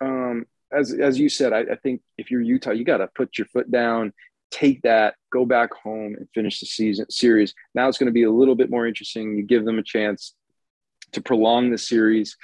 Um, 0.00 0.46
as 0.72 0.92
as 0.92 1.18
you 1.18 1.28
said, 1.28 1.52
I, 1.52 1.60
I 1.60 1.76
think 1.82 2.02
if 2.18 2.30
you're 2.30 2.40
Utah, 2.40 2.72
you 2.72 2.84
got 2.84 2.98
to 2.98 3.08
put 3.14 3.38
your 3.38 3.46
foot 3.46 3.70
down 3.70 4.12
take 4.54 4.82
that, 4.82 5.16
go 5.32 5.44
back 5.44 5.74
home 5.74 6.14
and 6.16 6.28
finish 6.32 6.60
the 6.60 6.66
season 6.66 7.10
series. 7.10 7.54
Now 7.74 7.88
it's 7.88 7.98
going 7.98 8.06
to 8.06 8.12
be 8.12 8.22
a 8.22 8.30
little 8.30 8.54
bit 8.54 8.70
more 8.70 8.86
interesting. 8.86 9.36
You 9.36 9.42
give 9.42 9.64
them 9.64 9.80
a 9.80 9.82
chance 9.82 10.34
to 11.12 11.20
prolong 11.20 11.70
the 11.70 11.78
series, 11.78 12.36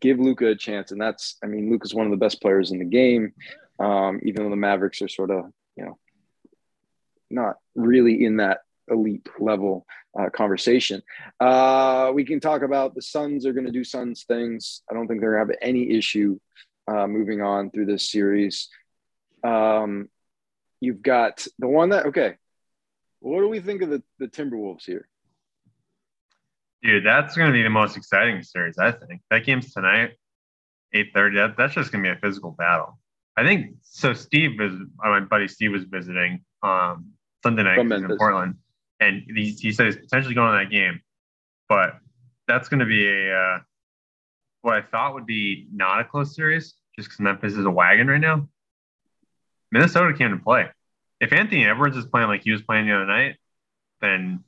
give 0.00 0.18
Luka 0.18 0.48
a 0.48 0.56
chance. 0.56 0.90
And 0.90 1.00
that's, 1.00 1.36
I 1.44 1.46
mean, 1.46 1.70
Luka's 1.70 1.94
one 1.94 2.06
of 2.06 2.10
the 2.10 2.16
best 2.16 2.40
players 2.40 2.70
in 2.70 2.78
the 2.78 2.86
game. 2.86 3.34
Um, 3.78 4.20
even 4.22 4.42
though 4.42 4.50
the 4.50 4.56
Mavericks 4.56 5.02
are 5.02 5.08
sort 5.08 5.30
of, 5.30 5.52
you 5.76 5.84
know, 5.84 5.98
not 7.30 7.56
really 7.76 8.24
in 8.24 8.38
that 8.38 8.60
elite 8.90 9.26
level 9.38 9.86
uh, 10.18 10.30
conversation. 10.30 11.02
Uh, 11.40 12.10
we 12.14 12.24
can 12.24 12.40
talk 12.40 12.62
about 12.62 12.94
the 12.94 13.02
Suns 13.02 13.46
are 13.46 13.52
going 13.52 13.66
to 13.66 13.72
do 13.72 13.84
Suns 13.84 14.24
things. 14.24 14.82
I 14.90 14.94
don't 14.94 15.06
think 15.06 15.20
they're 15.20 15.36
going 15.36 15.48
to 15.48 15.52
have 15.52 15.58
any 15.62 15.90
issue 15.90 16.38
uh, 16.86 17.06
moving 17.06 17.42
on 17.42 17.70
through 17.70 17.86
this 17.86 18.10
series. 18.10 18.68
Um, 19.44 20.08
You've 20.80 21.02
got 21.02 21.46
the 21.58 21.68
one 21.68 21.90
that 21.90 22.06
okay. 22.06 22.36
What 23.20 23.40
do 23.40 23.48
we 23.48 23.60
think 23.60 23.82
of 23.82 23.90
the, 23.90 24.02
the 24.18 24.28
Timberwolves 24.28 24.84
here? 24.84 25.08
Dude, 26.82 27.04
that's 27.04 27.36
going 27.36 27.48
to 27.48 27.52
be 27.52 27.64
the 27.64 27.70
most 27.70 27.96
exciting 27.96 28.42
series, 28.44 28.78
I 28.78 28.92
think. 28.92 29.22
That 29.30 29.44
game's 29.44 29.72
tonight, 29.72 30.12
8.30. 30.94 31.34
That, 31.34 31.56
that's 31.56 31.74
just 31.74 31.90
going 31.90 32.04
to 32.04 32.10
be 32.10 32.16
a 32.16 32.20
physical 32.20 32.52
battle. 32.52 32.96
I 33.36 33.42
think, 33.42 33.74
so 33.82 34.12
Steve 34.12 34.60
is, 34.60 34.72
my 34.98 35.18
buddy 35.18 35.48
Steve 35.48 35.72
was 35.72 35.82
visiting 35.82 36.44
um, 36.62 37.06
Sunday 37.42 37.64
night 37.64 37.80
in 37.80 38.16
Portland, 38.16 38.54
and 39.00 39.22
he, 39.26 39.50
he 39.52 39.72
said 39.72 39.86
he's 39.86 39.96
potentially 39.96 40.34
going 40.34 40.52
to 40.52 40.64
that 40.64 40.70
game. 40.70 41.00
But 41.68 41.98
that's 42.46 42.68
going 42.68 42.80
to 42.80 42.86
be 42.86 43.06
a, 43.06 43.36
uh, 43.36 43.58
what 44.62 44.74
I 44.74 44.82
thought 44.82 45.14
would 45.14 45.26
be 45.26 45.68
not 45.72 46.00
a 46.00 46.04
close 46.04 46.34
series, 46.34 46.74
just 46.96 47.08
because 47.08 47.20
Memphis 47.20 47.54
is 47.54 47.64
a 47.64 47.70
wagon 47.70 48.08
right 48.08 48.20
now. 48.20 48.48
Minnesota 49.70 50.16
came 50.16 50.30
to 50.30 50.42
play. 50.42 50.68
If 51.20 51.32
Anthony 51.32 51.66
Edwards 51.66 51.96
is 51.96 52.06
playing 52.06 52.28
like 52.28 52.42
he 52.42 52.52
was 52.52 52.62
playing 52.62 52.86
the 52.86 52.94
other 52.94 53.06
night, 53.06 53.36
then 54.00 54.44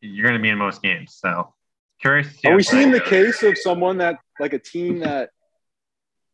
you're 0.00 0.26
going 0.26 0.38
to 0.38 0.42
be 0.42 0.50
in 0.50 0.58
most 0.58 0.82
games. 0.82 1.16
So 1.18 1.54
curious. 2.00 2.28
Are 2.44 2.54
we 2.54 2.62
seeing 2.62 2.90
the 2.90 3.00
case 3.00 3.42
of 3.42 3.56
someone 3.56 3.98
that 3.98 4.18
like 4.38 4.52
a 4.52 4.58
team 4.58 5.00
that 5.00 5.30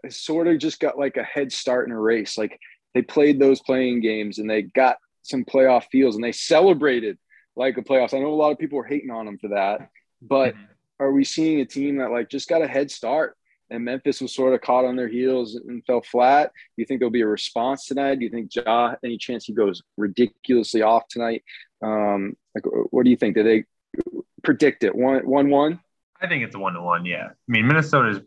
has 0.04 0.16
sort 0.16 0.46
of 0.46 0.58
just 0.58 0.78
got 0.78 0.98
like 0.98 1.16
a 1.16 1.24
head 1.24 1.50
start 1.52 1.88
in 1.88 1.92
a 1.92 2.00
race. 2.00 2.38
Like 2.38 2.60
they 2.94 3.02
played 3.02 3.40
those 3.40 3.60
playing 3.60 4.00
games 4.00 4.38
and 4.38 4.48
they 4.48 4.62
got 4.62 4.98
some 5.22 5.44
playoff 5.44 5.84
feels 5.90 6.14
and 6.14 6.22
they 6.22 6.32
celebrated 6.32 7.18
like 7.56 7.76
a 7.78 7.82
playoffs. 7.82 8.14
I 8.14 8.18
know 8.18 8.32
a 8.32 8.34
lot 8.34 8.52
of 8.52 8.58
people 8.58 8.78
are 8.78 8.84
hating 8.84 9.10
on 9.10 9.26
them 9.26 9.38
for 9.38 9.48
that, 9.48 9.90
but 10.20 10.54
mm-hmm. 10.54 10.64
are 11.00 11.12
we 11.12 11.24
seeing 11.24 11.60
a 11.60 11.64
team 11.64 11.96
that 11.98 12.10
like 12.10 12.28
just 12.28 12.48
got 12.48 12.62
a 12.62 12.68
head 12.68 12.90
start 12.90 13.36
and 13.70 13.84
Memphis 13.84 14.20
was 14.20 14.34
sort 14.34 14.54
of 14.54 14.60
caught 14.60 14.84
on 14.84 14.96
their 14.96 15.08
heels 15.08 15.54
and 15.54 15.84
fell 15.86 16.02
flat? 16.02 16.52
Do 16.54 16.82
you 16.82 16.86
think 16.86 17.00
there'll 17.00 17.10
be 17.10 17.22
a 17.22 17.26
response 17.26 17.86
tonight? 17.86 18.18
Do 18.18 18.24
you 18.24 18.30
think 18.30 18.54
Ja 18.54 18.94
any 19.04 19.18
chance 19.18 19.44
he 19.44 19.52
goes 19.52 19.82
ridiculously 19.96 20.82
off 20.82 21.08
tonight? 21.08 21.42
Um, 21.82 22.36
like, 22.54 22.64
what 22.90 23.04
do 23.04 23.10
you 23.10 23.16
think? 23.16 23.34
Did 23.34 23.46
they 23.46 23.64
predict 24.42 24.84
it 24.84 24.94
one 24.94 25.26
one 25.26 25.50
one? 25.50 25.80
I 26.20 26.26
think 26.26 26.44
it's 26.44 26.54
a 26.54 26.58
one 26.58 26.74
to 26.74 26.82
one. 26.82 27.04
Yeah, 27.04 27.28
I 27.28 27.32
mean 27.48 27.66
Minnesota's 27.66 28.20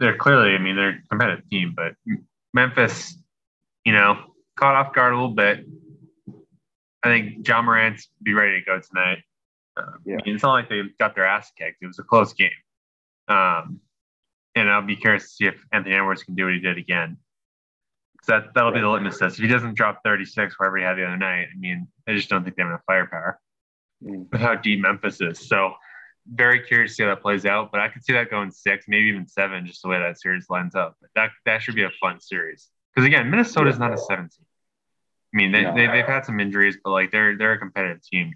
they're 0.00 0.16
clearly. 0.16 0.54
I 0.54 0.58
mean 0.58 0.76
they're 0.76 1.00
a 1.04 1.08
competitive 1.08 1.48
team, 1.48 1.74
but 1.76 1.94
Memphis, 2.52 3.16
you 3.84 3.92
know, 3.92 4.18
caught 4.56 4.74
off 4.74 4.94
guard 4.94 5.12
a 5.12 5.16
little 5.16 5.34
bit. 5.34 5.66
I 7.02 7.08
think 7.08 7.46
Ja 7.46 7.62
Morant's 7.62 8.08
be 8.22 8.34
ready 8.34 8.60
to 8.60 8.64
go 8.64 8.80
tonight. 8.80 9.18
Um, 9.76 9.98
yeah. 10.04 10.16
I 10.20 10.24
mean, 10.24 10.34
it's 10.34 10.42
not 10.42 10.52
like 10.52 10.68
they 10.68 10.82
got 10.98 11.14
their 11.14 11.26
ass 11.26 11.50
kicked. 11.58 11.82
It 11.82 11.86
was 11.86 11.98
a 11.98 12.02
close 12.02 12.32
game. 12.32 12.50
Um, 13.28 13.80
and 14.54 14.70
I'll 14.70 14.82
be 14.82 14.96
curious 14.96 15.24
to 15.24 15.28
see 15.30 15.46
if 15.46 15.54
Anthony 15.72 15.94
Edwards 15.94 16.22
can 16.22 16.34
do 16.34 16.44
what 16.44 16.54
he 16.54 16.60
did 16.60 16.78
again. 16.78 17.16
So 18.24 18.32
that, 18.32 18.54
that'll 18.54 18.72
be 18.72 18.80
the 18.80 18.88
litmus 18.88 19.18
test. 19.18 19.38
If 19.38 19.42
he 19.42 19.48
doesn't 19.48 19.74
drop 19.74 20.00
36, 20.04 20.58
wherever 20.58 20.76
he 20.76 20.84
had 20.84 20.96
the 20.96 21.04
other 21.04 21.16
night, 21.16 21.48
I 21.52 21.58
mean, 21.58 21.88
I 22.06 22.14
just 22.14 22.28
don't 22.28 22.44
think 22.44 22.56
they 22.56 22.62
have 22.62 22.70
enough 22.70 22.82
firepower 22.86 23.40
mm. 24.04 24.30
with 24.30 24.40
how 24.40 24.54
deep 24.54 24.80
Memphis 24.80 25.20
is. 25.20 25.48
So 25.48 25.72
very 26.26 26.60
curious 26.60 26.92
to 26.92 26.94
see 26.94 27.02
how 27.02 27.08
that 27.10 27.22
plays 27.22 27.46
out. 27.46 27.72
But 27.72 27.80
I 27.80 27.88
could 27.88 28.04
see 28.04 28.12
that 28.12 28.30
going 28.30 28.50
six, 28.50 28.84
maybe 28.86 29.06
even 29.06 29.26
seven, 29.26 29.66
just 29.66 29.82
the 29.82 29.88
way 29.88 29.98
that 29.98 30.20
series 30.20 30.48
lines 30.48 30.74
up. 30.74 30.96
But 31.00 31.10
that 31.16 31.30
that 31.46 31.62
should 31.62 31.74
be 31.74 31.82
a 31.82 31.90
fun 32.00 32.20
series. 32.20 32.68
Because 32.94 33.06
again, 33.06 33.30
Minnesota 33.30 33.70
is 33.70 33.78
not 33.78 33.92
a 33.92 33.98
17. 33.98 34.28
I 35.34 35.36
mean, 35.36 35.52
they, 35.52 35.62
no. 35.62 35.74
they, 35.74 35.86
they've 35.86 36.06
had 36.06 36.26
some 36.26 36.40
injuries, 36.40 36.76
but 36.82 36.90
like 36.90 37.10
they're 37.10 37.36
they're 37.36 37.52
a 37.52 37.58
competitive 37.58 38.02
team. 38.02 38.34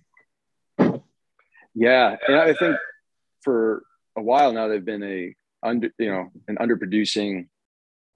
Yeah, 1.74 2.16
and 2.26 2.36
I 2.36 2.54
think 2.54 2.76
for 3.42 3.82
a 4.16 4.22
while 4.22 4.52
now 4.52 4.68
they've 4.68 4.84
been 4.84 5.02
a 5.02 5.34
under 5.62 5.90
you 5.98 6.10
know 6.10 6.30
an 6.48 6.56
underproducing 6.56 7.48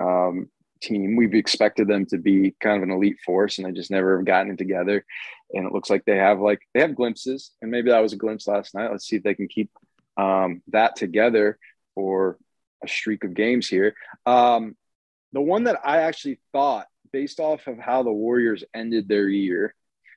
um, 0.01 0.49
team. 0.81 1.17
We've 1.17 1.35
expected 1.35 1.89
them 1.89 2.07
to 2.07 2.19
be 2.19 2.55
kind 2.61 2.79
of 2.79 2.83
an 2.83 2.91
elite 2.91 3.19
force, 3.25 3.59
and 3.59 3.67
they 3.67 3.73
just 3.73 3.91
never 3.91 4.17
have 4.17 4.27
gotten 4.27 4.53
it 4.53 4.59
together. 4.59 5.05
And 5.53 5.67
it 5.67 5.73
looks 5.73 5.91
like 5.91 6.05
they 6.05 6.17
have 6.17 6.41
like 6.41 6.61
they 6.73 6.81
have 6.81 6.95
glimpses, 6.95 7.53
and 7.61 7.71
maybe 7.71 7.91
that 7.91 8.01
was 8.01 8.13
a 8.13 8.17
glimpse 8.17 8.47
last 8.47 8.75
night. 8.75 8.91
Let's 8.91 9.07
see 9.07 9.17
if 9.17 9.23
they 9.23 9.35
can 9.35 9.49
keep 9.49 9.71
um, 10.17 10.63
that 10.69 10.97
together 10.97 11.59
for 11.95 12.39
a 12.83 12.89
streak 12.89 13.25
of 13.25 13.35
games 13.35 13.69
here. 13.69 13.95
Um, 14.25 14.77
the 15.33 15.41
one 15.41 15.65
that 15.65 15.81
I 15.85 15.99
actually 15.99 16.41
thought, 16.53 16.87
based 17.13 17.41
off 17.41 17.67
of 17.67 17.79
how 17.79 18.03
the 18.03 18.13
Warriors 18.13 18.65
ended 18.75 19.09
their 19.09 19.29
year, 19.29 19.75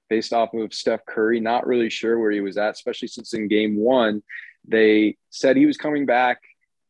based 0.09 0.33
off 0.33 0.53
of 0.53 0.73
Steph 0.73 1.05
Curry, 1.05 1.39
not 1.39 1.67
really 1.67 1.89
sure 1.89 2.19
where 2.19 2.31
he 2.31 2.41
was 2.41 2.57
at, 2.57 2.75
especially 2.75 3.07
since 3.07 3.33
in 3.33 3.47
game 3.47 3.75
one, 3.75 4.21
they 4.67 5.17
said 5.29 5.57
he 5.57 5.65
was 5.65 5.77
coming 5.77 6.05
back, 6.05 6.41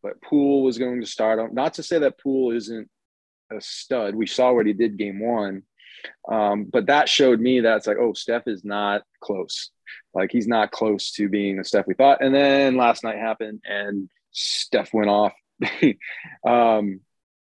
but 0.01 0.21
Poole 0.21 0.63
was 0.63 0.77
going 0.77 1.01
to 1.01 1.07
start 1.07 1.39
him. 1.39 1.53
Not 1.53 1.75
to 1.75 1.83
say 1.83 1.99
that 1.99 2.19
Poole 2.19 2.51
isn't 2.51 2.89
a 3.51 3.61
stud. 3.61 4.15
We 4.15 4.27
saw 4.27 4.53
what 4.53 4.65
he 4.65 4.73
did 4.73 4.97
game 4.97 5.19
one. 5.19 5.63
Um, 6.29 6.65
but 6.65 6.87
that 6.87 7.07
showed 7.07 7.39
me 7.39 7.61
that 7.61 7.77
it's 7.77 7.87
like, 7.87 7.97
oh, 7.97 8.13
Steph 8.13 8.47
is 8.47 8.63
not 8.63 9.03
close. 9.21 9.69
Like 10.13 10.31
he's 10.31 10.47
not 10.47 10.71
close 10.71 11.11
to 11.13 11.29
being 11.29 11.57
the 11.57 11.63
Steph 11.63 11.87
we 11.87 11.93
thought. 11.93 12.21
And 12.21 12.33
then 12.33 12.75
last 12.75 13.03
night 13.03 13.17
happened 13.17 13.61
and 13.65 14.09
Steph 14.31 14.93
went 14.93 15.09
off. 15.09 15.33
um, 16.45 16.99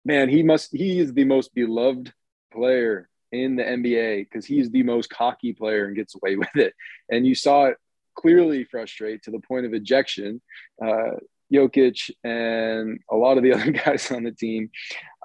man, 0.05 0.29
he 0.29 0.43
must, 0.43 0.71
he 0.71 0.99
is 0.99 1.13
the 1.13 1.23
most 1.23 1.53
beloved 1.55 2.13
player 2.53 3.09
in 3.31 3.55
the 3.55 3.63
NBA 3.63 4.29
because 4.29 4.45
he's 4.45 4.69
the 4.69 4.83
most 4.83 5.09
cocky 5.09 5.53
player 5.53 5.85
and 5.85 5.95
gets 5.95 6.15
away 6.15 6.35
with 6.37 6.55
it. 6.55 6.73
And 7.09 7.25
you 7.25 7.35
saw 7.35 7.65
it 7.65 7.77
clearly 8.15 8.63
frustrate 8.63 9.23
to 9.23 9.31
the 9.31 9.39
point 9.39 9.65
of 9.65 9.73
ejection. 9.73 10.41
Uh, 10.83 11.17
Jokic 11.51 12.09
and 12.23 12.99
a 13.11 13.15
lot 13.15 13.37
of 13.37 13.43
the 13.43 13.53
other 13.55 13.71
guys 13.71 14.11
on 14.11 14.23
the 14.23 14.31
team. 14.31 14.69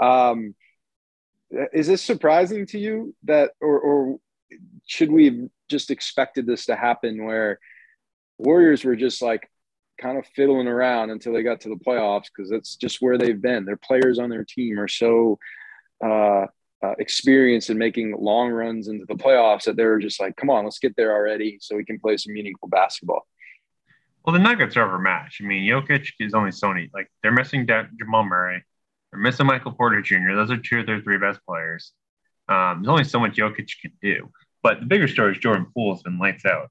Um, 0.00 0.54
is 1.72 1.86
this 1.86 2.02
surprising 2.02 2.66
to 2.66 2.78
you 2.78 3.14
that, 3.24 3.52
or, 3.60 3.78
or 3.80 4.18
should 4.86 5.10
we 5.10 5.26
have 5.26 5.48
just 5.68 5.90
expected 5.90 6.46
this 6.46 6.66
to 6.66 6.76
happen 6.76 7.24
where 7.24 7.58
Warriors 8.38 8.84
were 8.84 8.96
just 8.96 9.22
like 9.22 9.48
kind 10.00 10.16
of 10.16 10.26
fiddling 10.34 10.68
around 10.68 11.10
until 11.10 11.32
they 11.32 11.42
got 11.42 11.60
to 11.62 11.68
the 11.68 11.84
playoffs 11.84 12.26
because 12.34 12.50
that's 12.50 12.76
just 12.76 13.00
where 13.00 13.18
they've 13.18 13.40
been. 13.40 13.64
Their 13.64 13.76
players 13.78 14.18
on 14.18 14.30
their 14.30 14.44
team 14.44 14.78
are 14.78 14.88
so 14.88 15.38
uh, 16.04 16.46
uh, 16.82 16.94
experienced 16.98 17.70
in 17.70 17.78
making 17.78 18.14
long 18.18 18.50
runs 18.50 18.88
into 18.88 19.04
the 19.06 19.14
playoffs 19.14 19.64
that 19.64 19.76
they're 19.76 19.98
just 19.98 20.20
like, 20.20 20.36
come 20.36 20.50
on, 20.50 20.64
let's 20.64 20.78
get 20.78 20.94
there 20.96 21.12
already 21.12 21.58
so 21.60 21.76
we 21.76 21.84
can 21.84 21.98
play 21.98 22.16
some 22.16 22.32
meaningful 22.32 22.68
basketball. 22.68 23.26
Well, 24.24 24.32
the 24.32 24.38
Nuggets 24.38 24.76
are 24.76 24.84
overmatched. 24.84 25.40
I 25.42 25.46
mean, 25.46 25.68
Jokic 25.68 26.10
is 26.20 26.34
only 26.34 26.50
Sony. 26.50 26.90
Like 26.92 27.10
they're 27.22 27.32
missing 27.32 27.66
De- 27.66 27.88
Jamal 27.98 28.24
Murray. 28.24 28.62
They're 29.10 29.20
missing 29.20 29.46
Michael 29.46 29.72
Porter 29.72 30.02
Jr. 30.02 30.34
Those 30.34 30.50
are 30.50 30.58
two 30.58 30.80
of 30.80 30.86
their 30.86 31.00
three 31.00 31.18
best 31.18 31.40
players. 31.46 31.92
Um, 32.48 32.82
there's 32.82 32.90
only 32.90 33.04
so 33.04 33.18
much 33.20 33.36
Jokic 33.36 33.70
can 33.80 33.92
do. 34.02 34.30
But 34.62 34.80
the 34.80 34.86
bigger 34.86 35.08
story 35.08 35.32
is 35.32 35.38
Jordan 35.38 35.66
Poole 35.74 35.94
has 35.94 36.02
been 36.02 36.18
lights 36.18 36.44
out. 36.44 36.70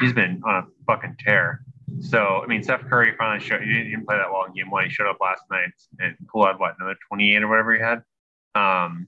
He's 0.00 0.12
been 0.12 0.42
on 0.44 0.54
a 0.54 0.66
fucking 0.86 1.16
tear. 1.18 1.62
So, 2.00 2.40
I 2.42 2.46
mean, 2.46 2.62
Steph 2.62 2.82
Curry 2.88 3.14
finally 3.16 3.44
showed, 3.44 3.62
he 3.62 3.72
didn't 3.72 4.06
play 4.06 4.16
that 4.16 4.28
in 4.48 4.54
game 4.54 4.70
one. 4.70 4.84
He 4.84 4.90
showed 4.90 5.08
up 5.08 5.18
last 5.20 5.42
night 5.50 5.70
and 5.98 6.16
Poole 6.28 6.46
had 6.46 6.58
what, 6.58 6.74
another 6.78 6.96
28 7.08 7.42
or 7.42 7.48
whatever 7.48 7.74
he 7.74 7.80
had. 7.80 8.02
Um, 8.56 9.06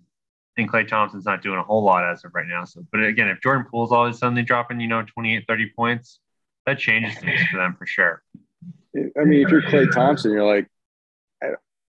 and 0.56 0.70
Klay 0.70 0.86
Thompson's 0.86 1.24
not 1.24 1.42
doing 1.42 1.58
a 1.58 1.62
whole 1.62 1.84
lot 1.84 2.04
as 2.04 2.24
of 2.24 2.34
right 2.34 2.46
now. 2.46 2.64
So, 2.64 2.84
but 2.90 3.02
again, 3.04 3.28
if 3.28 3.40
Jordan 3.40 3.66
Poole's 3.70 3.92
all 3.92 4.06
of 4.06 4.12
a 4.12 4.16
sudden 4.16 4.44
dropping, 4.44 4.80
you 4.80 4.88
know, 4.88 5.02
28, 5.02 5.44
30 5.46 5.72
points, 5.76 6.18
that 6.66 6.78
changes 6.78 7.16
things 7.18 7.40
for 7.50 7.58
them 7.58 7.76
for 7.78 7.86
sure. 7.86 8.22
I 8.96 9.24
mean, 9.24 9.44
if 9.44 9.50
you're 9.50 9.62
Clay 9.62 9.86
Thompson, 9.86 10.32
you're 10.32 10.44
like, 10.44 10.68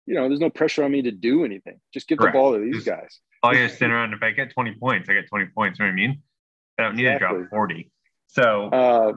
you 0.06 0.14
know, 0.14 0.28
there's 0.28 0.40
no 0.40 0.50
pressure 0.50 0.84
on 0.84 0.92
me 0.92 1.02
to 1.02 1.10
do 1.10 1.44
anything. 1.44 1.80
Just 1.92 2.08
give 2.08 2.18
Correct. 2.18 2.34
the 2.34 2.38
ball 2.38 2.52
to 2.54 2.58
these 2.58 2.84
guys. 2.84 3.20
All 3.42 3.54
you 3.54 3.68
stand 3.68 3.92
around. 3.92 4.14
If 4.14 4.22
I 4.22 4.30
get 4.30 4.52
20 4.52 4.74
points, 4.74 5.08
I 5.08 5.14
get 5.14 5.28
20 5.28 5.46
points. 5.54 5.78
You 5.78 5.84
know 5.84 5.90
what 5.90 5.92
I 5.92 5.96
mean? 5.96 6.22
I 6.78 6.82
don't 6.82 6.96
need 6.96 7.06
exactly. 7.06 7.38
to 7.38 7.42
drop 7.44 7.50
40. 7.50 7.90
So 8.28 8.68
uh, 8.68 9.12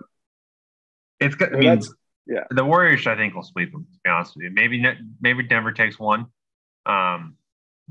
it's 1.20 1.36
good. 1.36 1.56
I 1.56 1.60
mean, 1.60 1.82
yeah. 2.28 2.44
The 2.50 2.64
Warriors, 2.64 3.08
I 3.08 3.16
think, 3.16 3.34
will 3.34 3.44
sweep 3.44 3.72
them. 3.72 3.88
To 3.92 4.00
be 4.04 4.10
honest 4.10 4.36
with 4.36 4.44
you, 4.44 4.52
maybe 4.52 4.84
maybe 5.22 5.44
Denver 5.44 5.72
takes 5.72 5.98
one. 5.98 6.28
Um, 6.86 7.36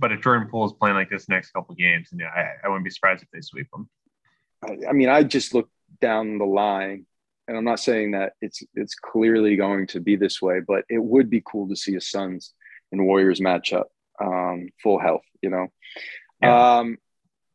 but 0.00 0.12
if 0.12 0.22
Jordan 0.22 0.48
Poole 0.48 0.66
is 0.66 0.72
playing 0.72 0.96
like 0.96 1.10
this 1.10 1.28
next 1.28 1.52
couple 1.52 1.74
games, 1.74 2.08
and 2.10 2.20
yeah, 2.20 2.28
I, 2.34 2.66
I 2.66 2.68
wouldn't 2.68 2.84
be 2.84 2.90
surprised 2.90 3.22
if 3.22 3.28
they 3.30 3.40
sweep 3.40 3.68
them. 3.70 3.88
I, 4.64 4.88
I 4.88 4.92
mean, 4.92 5.08
I 5.08 5.22
just 5.22 5.54
look 5.54 5.68
down 6.00 6.38
the 6.38 6.44
line 6.44 7.06
and 7.50 7.58
I'm 7.58 7.64
not 7.64 7.80
saying 7.80 8.12
that 8.12 8.34
it's 8.40 8.62
it's 8.74 8.94
clearly 8.94 9.56
going 9.56 9.88
to 9.88 9.98
be 9.98 10.14
this 10.14 10.40
way, 10.40 10.60
but 10.60 10.84
it 10.88 11.02
would 11.02 11.28
be 11.28 11.42
cool 11.44 11.68
to 11.68 11.74
see 11.74 11.96
a 11.96 12.00
Suns 12.00 12.54
and 12.92 13.04
Warriors 13.04 13.40
matchup, 13.40 13.86
um, 14.22 14.68
full 14.80 15.00
health, 15.00 15.24
you 15.42 15.50
know. 15.50 15.66
Yeah. 16.40 16.78
Um, 16.78 16.98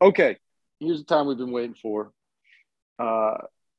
okay, 0.02 0.36
here's 0.80 0.98
the 0.98 1.06
time 1.06 1.26
we've 1.26 1.38
been 1.38 1.50
waiting 1.50 1.76
for: 1.80 2.12
uh, 2.98 3.38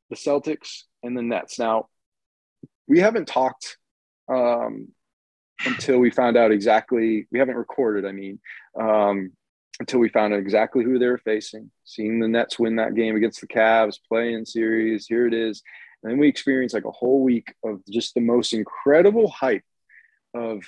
the 0.10 0.16
Celtics 0.16 0.86
and 1.04 1.16
the 1.16 1.22
Nets. 1.22 1.60
Now, 1.60 1.88
we 2.88 3.00
haven't 3.00 3.28
talked 3.28 3.78
um, 4.28 4.88
until 5.66 6.00
we 6.00 6.12
found 6.12 6.38
out 6.38 6.52
exactly. 6.52 7.28
We 7.32 7.40
haven't 7.40 7.56
recorded. 7.56 8.06
I 8.06 8.12
mean, 8.12 8.40
um, 8.80 9.32
until 9.80 10.00
we 10.00 10.10
found 10.10 10.34
out 10.34 10.40
exactly 10.40 10.84
who 10.84 11.00
they 11.00 11.08
were 11.08 11.18
facing. 11.20 11.72
Seeing 11.84 12.20
the 12.20 12.28
Nets 12.28 12.58
win 12.58 12.78
that 12.78 12.96
game 12.96 13.16
against 13.16 13.42
the 13.42 13.48
Cavs, 13.48 14.00
playing 14.08 14.46
series. 14.46 15.08
Here 15.08 15.28
it 15.28 15.34
is. 15.34 15.62
And 16.04 16.12
then 16.12 16.20
we 16.20 16.28
experienced 16.28 16.76
like 16.76 16.86
a 16.86 16.92
whole 16.92 17.24
week 17.24 17.54
of 17.64 17.82
just 17.90 18.14
the 18.14 18.22
most 18.22 18.54
incredible 18.54 19.30
hype 19.30 19.64
of 20.34 20.64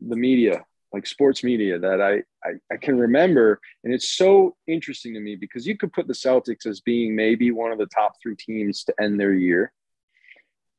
the 0.00 0.16
media, 0.16 0.64
like 0.92 1.06
sports 1.06 1.42
media, 1.42 1.78
that 1.78 2.00
I, 2.00 2.22
I, 2.46 2.54
I 2.70 2.76
can 2.76 2.98
remember. 2.98 3.60
And 3.82 3.94
it's 3.94 4.10
so 4.10 4.56
interesting 4.66 5.14
to 5.14 5.20
me 5.20 5.36
because 5.36 5.66
you 5.66 5.76
could 5.76 5.92
put 5.92 6.06
the 6.06 6.14
Celtics 6.14 6.66
as 6.66 6.80
being 6.80 7.16
maybe 7.16 7.50
one 7.50 7.72
of 7.72 7.78
the 7.78 7.86
top 7.86 8.14
three 8.22 8.36
teams 8.36 8.84
to 8.84 8.94
end 9.00 9.18
their 9.18 9.32
year, 9.32 9.72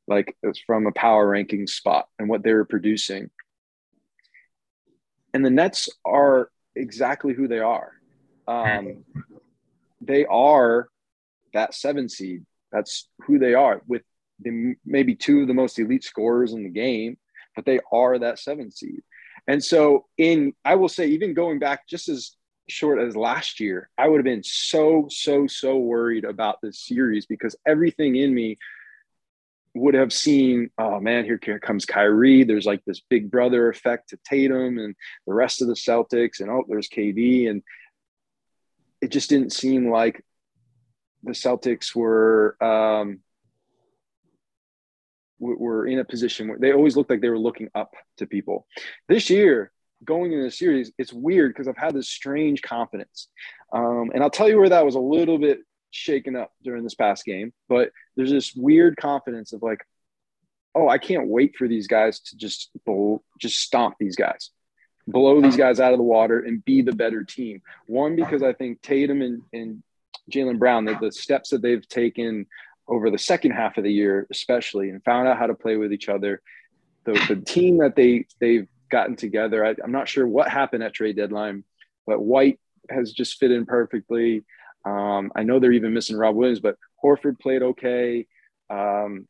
like 0.08 0.36
it's 0.42 0.58
from 0.58 0.86
a 0.86 0.92
power 0.92 1.28
ranking 1.28 1.66
spot 1.66 2.08
and 2.18 2.28
what 2.28 2.42
they 2.42 2.52
were 2.52 2.64
producing. 2.64 3.30
And 5.34 5.44
the 5.44 5.50
Nets 5.50 5.88
are 6.04 6.50
exactly 6.74 7.34
who 7.34 7.46
they 7.46 7.58
are. 7.60 7.92
Um, 8.48 9.04
they 10.00 10.24
are 10.26 10.88
that 11.52 11.74
seven 11.74 12.08
seed 12.08 12.44
that's 12.72 13.08
who 13.22 13.38
they 13.38 13.54
are 13.54 13.82
with 13.86 14.02
the, 14.40 14.74
maybe 14.84 15.14
two 15.14 15.42
of 15.42 15.48
the 15.48 15.54
most 15.54 15.78
elite 15.78 16.04
scorers 16.04 16.52
in 16.52 16.62
the 16.62 16.70
game, 16.70 17.16
but 17.56 17.64
they 17.64 17.80
are 17.92 18.18
that 18.18 18.38
seven 18.38 18.70
seed. 18.70 19.02
And 19.46 19.62
so, 19.62 20.06
in 20.18 20.52
I 20.64 20.74
will 20.74 20.88
say, 20.88 21.08
even 21.08 21.34
going 21.34 21.58
back 21.58 21.88
just 21.88 22.08
as 22.08 22.36
short 22.68 23.00
as 23.00 23.16
last 23.16 23.60
year, 23.60 23.88
I 23.96 24.08
would 24.08 24.18
have 24.18 24.24
been 24.24 24.44
so, 24.44 25.06
so, 25.08 25.46
so 25.46 25.78
worried 25.78 26.24
about 26.24 26.60
this 26.62 26.84
series 26.84 27.24
because 27.24 27.56
everything 27.66 28.16
in 28.16 28.34
me 28.34 28.58
would 29.74 29.94
have 29.94 30.12
seen, 30.12 30.70
oh 30.78 31.00
man, 31.00 31.24
here, 31.24 31.38
comes 31.58 31.84
Kyrie. 31.84 32.44
There's 32.44 32.66
like 32.66 32.84
this 32.84 33.00
big 33.00 33.30
brother 33.30 33.68
effect 33.68 34.10
to 34.10 34.18
Tatum 34.24 34.78
and 34.78 34.94
the 35.26 35.34
rest 35.34 35.62
of 35.62 35.68
the 35.68 35.74
Celtics, 35.74 36.40
and 36.40 36.50
oh, 36.50 36.64
there's 36.68 36.88
KD, 36.88 37.48
and 37.48 37.62
it 39.00 39.10
just 39.10 39.30
didn't 39.30 39.52
seem 39.52 39.90
like 39.90 40.24
the 41.22 41.32
Celtics 41.32 41.94
were 41.94 42.56
um, 42.62 43.20
were 45.38 45.86
in 45.86 45.98
a 45.98 46.04
position 46.04 46.48
where 46.48 46.58
they 46.58 46.72
always 46.72 46.96
looked 46.96 47.10
like 47.10 47.20
they 47.20 47.28
were 47.28 47.38
looking 47.38 47.68
up 47.74 47.94
to 48.16 48.26
people. 48.26 48.66
This 49.08 49.30
year, 49.30 49.70
going 50.04 50.32
into 50.32 50.44
the 50.44 50.50
series, 50.50 50.92
it's 50.98 51.12
weird 51.12 51.52
because 51.52 51.68
I've 51.68 51.76
had 51.76 51.94
this 51.94 52.08
strange 52.08 52.62
confidence, 52.62 53.28
um, 53.72 54.10
and 54.14 54.22
I'll 54.22 54.30
tell 54.30 54.48
you 54.48 54.58
where 54.58 54.68
that 54.68 54.84
was 54.84 54.94
a 54.94 55.00
little 55.00 55.38
bit 55.38 55.60
shaken 55.90 56.36
up 56.36 56.52
during 56.62 56.84
this 56.84 56.94
past 56.94 57.24
game. 57.24 57.52
But 57.68 57.90
there's 58.16 58.30
this 58.30 58.54
weird 58.54 58.96
confidence 58.96 59.52
of 59.52 59.62
like, 59.62 59.84
oh, 60.74 60.88
I 60.88 60.98
can't 60.98 61.28
wait 61.28 61.56
for 61.56 61.68
these 61.68 61.86
guys 61.86 62.20
to 62.20 62.36
just 62.36 62.70
just 63.38 63.60
stomp 63.60 63.96
these 63.98 64.16
guys, 64.16 64.50
blow 65.06 65.40
these 65.40 65.54
uh-huh. 65.54 65.68
guys 65.68 65.80
out 65.80 65.92
of 65.92 65.98
the 65.98 66.04
water, 66.04 66.40
and 66.40 66.64
be 66.64 66.82
the 66.82 66.92
better 66.92 67.24
team. 67.24 67.62
One 67.86 68.16
because 68.16 68.42
I 68.42 68.52
think 68.52 68.82
Tatum 68.82 69.22
and, 69.22 69.42
and 69.52 69.82
Jaylen 70.30 70.58
Brown, 70.58 70.84
the, 70.84 70.96
the 71.00 71.12
steps 71.12 71.50
that 71.50 71.62
they've 71.62 71.86
taken 71.88 72.46
over 72.86 73.10
the 73.10 73.18
second 73.18 73.52
half 73.52 73.76
of 73.76 73.84
the 73.84 73.92
year, 73.92 74.26
especially, 74.30 74.90
and 74.90 75.04
found 75.04 75.28
out 75.28 75.38
how 75.38 75.46
to 75.46 75.54
play 75.54 75.76
with 75.76 75.92
each 75.92 76.08
other. 76.08 76.40
The, 77.04 77.12
the 77.28 77.36
team 77.36 77.78
that 77.78 77.96
they 77.96 78.26
they've 78.40 78.68
gotten 78.90 79.16
together, 79.16 79.64
I, 79.64 79.74
I'm 79.82 79.92
not 79.92 80.08
sure 80.08 80.26
what 80.26 80.48
happened 80.48 80.82
at 80.82 80.94
trade 80.94 81.16
deadline, 81.16 81.64
but 82.06 82.20
White 82.20 82.60
has 82.90 83.12
just 83.12 83.38
fit 83.38 83.50
in 83.50 83.66
perfectly. 83.66 84.44
Um, 84.84 85.32
I 85.34 85.42
know 85.42 85.58
they're 85.58 85.72
even 85.72 85.94
missing 85.94 86.16
Rob 86.16 86.34
Williams, 86.34 86.60
but 86.60 86.76
Horford 87.02 87.38
played 87.38 87.62
okay. 87.62 88.26
Um, 88.70 89.26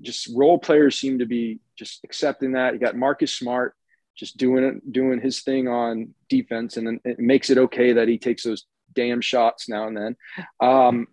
just 0.00 0.28
role 0.34 0.58
players 0.58 0.98
seem 0.98 1.20
to 1.20 1.26
be 1.26 1.60
just 1.76 2.00
accepting 2.04 2.52
that. 2.52 2.74
You 2.74 2.80
got 2.80 2.96
Marcus 2.96 3.34
Smart 3.34 3.74
just 4.16 4.36
doing 4.36 4.64
it, 4.64 4.92
doing 4.92 5.20
his 5.20 5.40
thing 5.40 5.68
on 5.68 6.14
defense, 6.28 6.76
and 6.76 6.86
then 6.86 7.00
it 7.04 7.18
makes 7.18 7.50
it 7.50 7.58
okay 7.58 7.94
that 7.94 8.08
he 8.08 8.18
takes 8.18 8.42
those 8.42 8.66
damn 8.94 9.20
shots 9.20 9.68
now 9.68 9.86
and 9.86 9.96
then. 9.96 10.16
Um, 10.60 11.06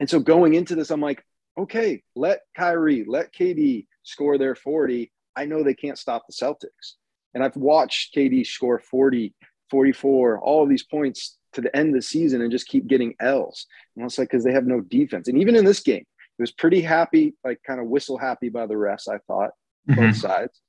and 0.00 0.10
so 0.10 0.18
going 0.18 0.54
into 0.54 0.74
this, 0.74 0.90
I'm 0.90 1.00
like, 1.00 1.24
okay, 1.58 2.02
let 2.14 2.40
Kyrie, 2.56 3.04
let 3.06 3.32
KD 3.32 3.86
score 4.02 4.36
their 4.38 4.54
40. 4.54 5.12
I 5.34 5.44
know 5.44 5.62
they 5.62 5.74
can't 5.74 5.98
stop 5.98 6.24
the 6.26 6.34
Celtics. 6.34 6.94
And 7.34 7.44
I've 7.44 7.56
watched 7.56 8.14
KD 8.14 8.46
score 8.46 8.78
40, 8.78 9.34
44, 9.70 10.40
all 10.40 10.62
of 10.62 10.68
these 10.68 10.84
points 10.84 11.35
to 11.56 11.62
the 11.62 11.74
end 11.76 11.88
of 11.88 11.94
the 11.94 12.02
season 12.02 12.42
and 12.42 12.52
just 12.52 12.68
keep 12.68 12.86
getting 12.86 13.14
L's. 13.18 13.66
And 13.96 14.04
it's 14.04 14.18
like, 14.18 14.30
because 14.30 14.44
they 14.44 14.52
have 14.52 14.66
no 14.66 14.80
defense. 14.80 15.28
And 15.28 15.38
even 15.38 15.56
in 15.56 15.64
this 15.64 15.80
game, 15.80 16.04
it 16.38 16.42
was 16.42 16.52
pretty 16.52 16.82
happy, 16.82 17.34
like 17.44 17.60
kind 17.66 17.80
of 17.80 17.86
whistle 17.86 18.18
happy 18.18 18.50
by 18.50 18.66
the 18.66 18.74
refs, 18.74 19.08
I 19.08 19.18
thought, 19.26 19.50
mm-hmm. 19.88 20.00
both 20.00 20.16
sides. 20.16 20.60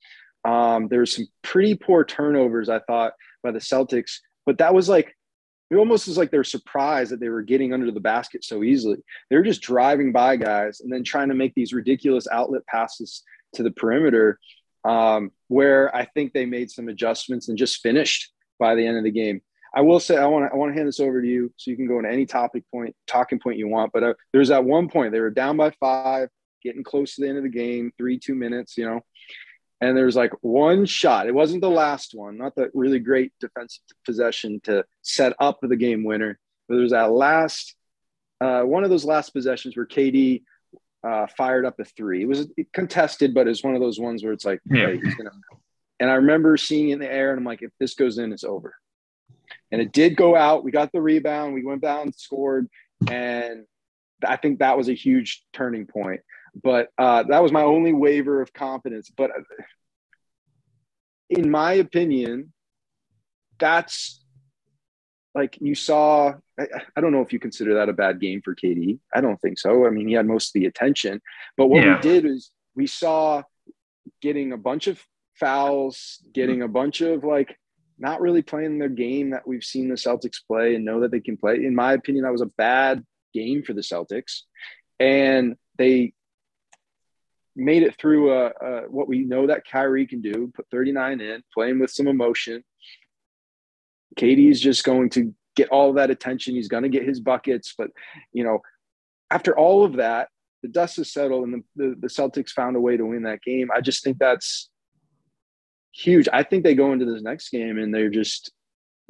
Um, 0.46 0.88
there 0.88 1.02
was 1.02 1.14
some 1.14 1.28
pretty 1.42 1.76
poor 1.76 2.06
turnovers, 2.06 2.70
I 2.70 2.80
thought, 2.80 3.14
by 3.44 3.52
the 3.52 3.60
Celtics, 3.60 4.20
but 4.46 4.60
that 4.60 4.74
was 4.74 4.88
like 4.88 5.14
it 5.70 5.76
almost 5.76 6.08
was 6.08 6.18
like 6.18 6.32
they're 6.32 6.46
surprised 6.46 7.12
that 7.12 7.20
they 7.20 7.28
were 7.28 7.42
getting 7.42 7.74
under 7.74 7.92
the 7.92 8.00
basket 8.00 8.46
so 8.46 8.64
easily. 8.64 9.00
They 9.30 9.36
were 9.36 9.44
just 9.44 9.62
driving 9.62 10.14
by 10.14 10.38
guys 10.38 10.80
and 10.80 10.92
then 10.92 11.04
trying 11.04 11.28
to 11.28 11.36
make 11.36 11.54
these 11.56 11.74
ridiculous 11.74 12.26
outlet 12.32 12.66
passes 12.68 13.24
to 13.56 13.64
the 13.64 13.72
perimeter, 13.72 14.40
um, 14.86 15.32
where 15.50 15.94
I 15.94 16.06
think 16.06 16.32
they 16.32 16.46
made 16.46 16.72
some 16.72 16.88
adjustments 16.88 17.50
and 17.50 17.58
just 17.58 17.82
finished 17.82 18.32
by 18.58 18.76
the 18.76 18.88
end 18.88 18.98
of 18.98 19.04
the 19.04 19.12
game. 19.12 19.42
I 19.74 19.82
will 19.82 20.00
say 20.00 20.18
I 20.18 20.26
want 20.26 20.46
to 20.46 20.54
I 20.54 20.58
want 20.58 20.72
to 20.72 20.76
hand 20.76 20.88
this 20.88 21.00
over 21.00 21.22
to 21.22 21.28
you 21.28 21.54
so 21.58 21.72
you 21.72 21.78
can 21.78 21.88
go 21.88 21.98
into 21.98 22.12
any 22.12 22.26
topic 22.26 22.64
point 22.72 22.96
talking 23.06 23.40
point 23.40 23.58
you 23.58 23.68
want. 23.68 23.92
But 23.94 24.04
uh, 24.04 24.14
there's 24.34 24.50
that 24.50 24.64
one 24.64 24.90
point 24.90 25.12
they 25.12 25.20
were 25.20 25.30
down 25.30 25.58
by 25.58 25.72
five, 25.80 26.30
getting 26.64 26.84
close 26.84 27.16
to 27.16 27.22
the 27.22 27.30
end 27.30 27.38
of 27.38 27.44
the 27.44 27.50
game, 27.50 27.92
three 27.98 28.20
two 28.20 28.36
minutes, 28.36 28.78
you 28.78 28.86
know, 28.86 29.02
and 29.82 29.96
there's 29.96 30.16
like 30.16 30.34
one 30.42 30.86
shot. 30.86 31.28
It 31.28 31.36
wasn't 31.36 31.62
the 31.62 31.70
last 31.70 32.14
one, 32.14 32.38
not 32.38 32.56
the 32.56 32.70
really 32.74 33.00
great 33.00 33.34
defensive 33.40 33.84
possession 34.06 34.60
to 34.64 34.86
set 35.02 35.34
up 35.40 35.60
the 35.62 35.76
game 35.76 36.04
winner. 36.04 36.40
But 36.68 36.78
there's 36.78 36.92
that 36.92 37.12
last 37.12 37.76
uh, 38.40 38.62
one 38.62 38.84
of 38.84 38.90
those 38.90 39.06
last 39.06 39.32
possessions 39.32 39.76
where 39.76 39.86
KD 39.86 40.44
uh, 41.04 41.28
fired 41.38 41.66
up 41.66 41.80
a 41.80 41.86
three. 41.86 42.24
It 42.24 42.28
was 42.28 42.48
contested, 42.74 43.34
but 43.34 43.48
it's 43.48 43.64
one 43.64 43.76
of 43.76 43.82
those 43.82 44.00
ones 44.00 44.24
where 44.24 44.34
it's 44.34 44.46
like, 44.46 44.60
yeah. 44.66 44.88
Hey. 44.88 45.02
And 46.00 46.12
I 46.12 46.16
remember 46.16 46.58
seeing 46.58 46.90
it 46.90 46.94
in 46.94 47.00
the 47.00 47.12
air, 47.12 47.32
and 47.32 47.40
I'm 47.40 47.46
like, 47.46 47.64
if 47.64 47.72
this 47.80 47.96
goes 47.96 48.20
in, 48.20 48.32
it's 48.32 48.44
over. 48.44 48.76
And 49.72 49.82
it 49.82 49.92
did 49.92 50.16
go 50.16 50.36
out. 50.36 50.64
We 50.64 50.72
got 50.72 50.92
the 50.92 51.02
rebound. 51.02 51.54
We 51.54 51.66
went 51.66 51.82
down, 51.82 52.14
scored, 52.14 52.70
and 53.10 53.66
I 54.26 54.38
think 54.38 54.60
that 54.60 54.78
was 54.78 54.90
a 54.90 54.94
huge 54.94 55.44
turning 55.54 55.86
point. 55.86 56.22
But 56.62 56.90
uh, 56.98 57.24
that 57.24 57.44
was 57.44 57.52
my 57.52 57.64
only 57.64 57.94
waiver 57.94 58.42
of 58.42 58.54
confidence. 58.54 59.12
But 59.16 59.32
in 61.30 61.52
my 61.52 61.74
opinion, 61.74 62.54
that's 63.60 64.24
like 65.36 65.58
you 65.62 65.76
saw. 65.76 66.34
I, 66.60 66.66
I, 66.96 67.02
don't 67.02 67.12
know 67.12 67.22
if 67.22 67.32
you 67.32 67.40
consider 67.40 67.76
that 67.76 67.90
a 67.90 67.94
bad 67.94 68.20
game 68.20 68.42
for 68.44 68.56
KD. 68.56 69.00
I 69.14 69.22
don't 69.22 69.40
think 69.40 69.60
so. 69.60 69.86
I 69.86 69.92
mean, 69.92 70.08
he 70.08 70.16
had 70.16 70.26
most 70.26 70.50
of 70.50 70.60
the 70.60 70.66
attention. 70.66 71.22
But 71.56 71.68
what 71.68 71.84
yeah. 71.84 71.96
we 71.96 72.02
did 72.02 72.26
is 72.26 72.50
we 72.76 72.88
saw 72.88 73.44
getting 74.22 74.54
a 74.54 74.58
bunch 74.58 74.88
of 74.88 75.04
fouls, 75.36 76.20
getting 76.34 76.64
a 76.64 76.68
bunch 76.68 77.02
of 77.02 77.24
like 77.24 77.58
not 78.00 78.22
really 78.22 78.42
playing 78.42 78.80
their 78.80 78.90
game 78.90 79.32
that 79.32 79.48
we've 79.48 79.64
seen 79.64 79.90
the 79.90 79.96
Celtics 79.96 80.38
play 80.46 80.76
and 80.76 80.86
know 80.86 81.02
that 81.02 81.12
they 81.12 81.20
can 81.20 81.38
play. 81.38 81.56
In 81.64 81.76
my 81.76 81.94
opinion, 81.94 82.24
that 82.24 82.32
was 82.32 82.42
a 82.42 82.52
bad 82.58 83.04
game 83.34 83.64
for 83.64 83.74
the 83.74 83.82
Celtics. 83.82 84.42
And 85.00 85.56
they 85.78 86.14
made 87.56 87.84
it 87.84 87.98
through 87.98 88.34
a, 88.34 88.46
a, 88.48 88.82
what 88.90 89.08
we 89.08 89.20
know 89.20 89.48
that 89.48 89.64
Kyrie 89.70 90.06
can 90.06 90.22
do, 90.22 90.52
put 90.56 90.68
39 90.70 91.22
in, 91.22 91.44
playing 91.54 91.80
with 91.80 91.92
some 91.92 92.08
emotion. 92.08 92.64
KD's 94.16 94.62
just 94.62 94.84
going 94.84 95.10
to 95.12 95.34
get 95.56 95.70
all 95.70 95.94
that 95.94 96.12
attention. 96.12 96.56
He's 96.56 96.68
going 96.68 96.84
to 96.84 96.90
get 96.90 97.08
his 97.08 97.20
buckets. 97.20 97.74
But, 97.78 97.90
you 98.32 98.44
know, 98.44 98.62
after 99.32 99.58
all 99.58 99.84
of 99.84 99.94
that, 99.94 100.30
the 100.62 100.70
dust 100.70 100.98
has 100.98 101.12
settled 101.12 101.46
and 101.46 101.64
the, 101.76 101.84
the, 101.84 101.96
the 102.02 102.08
Celtics 102.08 102.50
found 102.50 102.76
a 102.76 102.82
way 102.82 102.98
to 102.98 103.06
win 103.06 103.24
that 103.24 103.42
game. 103.42 103.70
I 103.76 103.82
just 103.82 104.04
think 104.04 104.18
that's 104.18 104.70
huge. 105.98 106.28
I 106.32 106.44
think 106.44 106.64
they 106.64 106.76
go 106.76 106.94
into 106.94 107.06
this 107.06 107.22
next 107.22 107.50
game 107.50 107.78
and 107.78 107.94
they're 107.94 108.10
just 108.10 108.52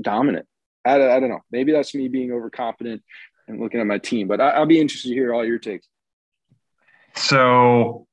dominant. 0.02 0.48
I, 0.86 0.96
I 0.96 1.20
don't 1.20 1.30
know. 1.30 1.42
Maybe 1.52 1.72
that's 1.72 1.94
me 1.94 2.08
being 2.08 2.32
overconfident 2.32 3.04
and 3.48 3.60
looking 3.60 3.80
at 3.80 3.88
my 3.88 3.98
team, 3.98 4.28
but 4.28 4.40
I, 4.40 4.60
will 4.60 4.66
be 4.66 4.80
interested 4.80 5.10
to 5.10 5.14
hear 5.14 5.34
all 5.34 5.46
your 5.46 5.60
takes. 5.60 5.88
So 7.16 8.08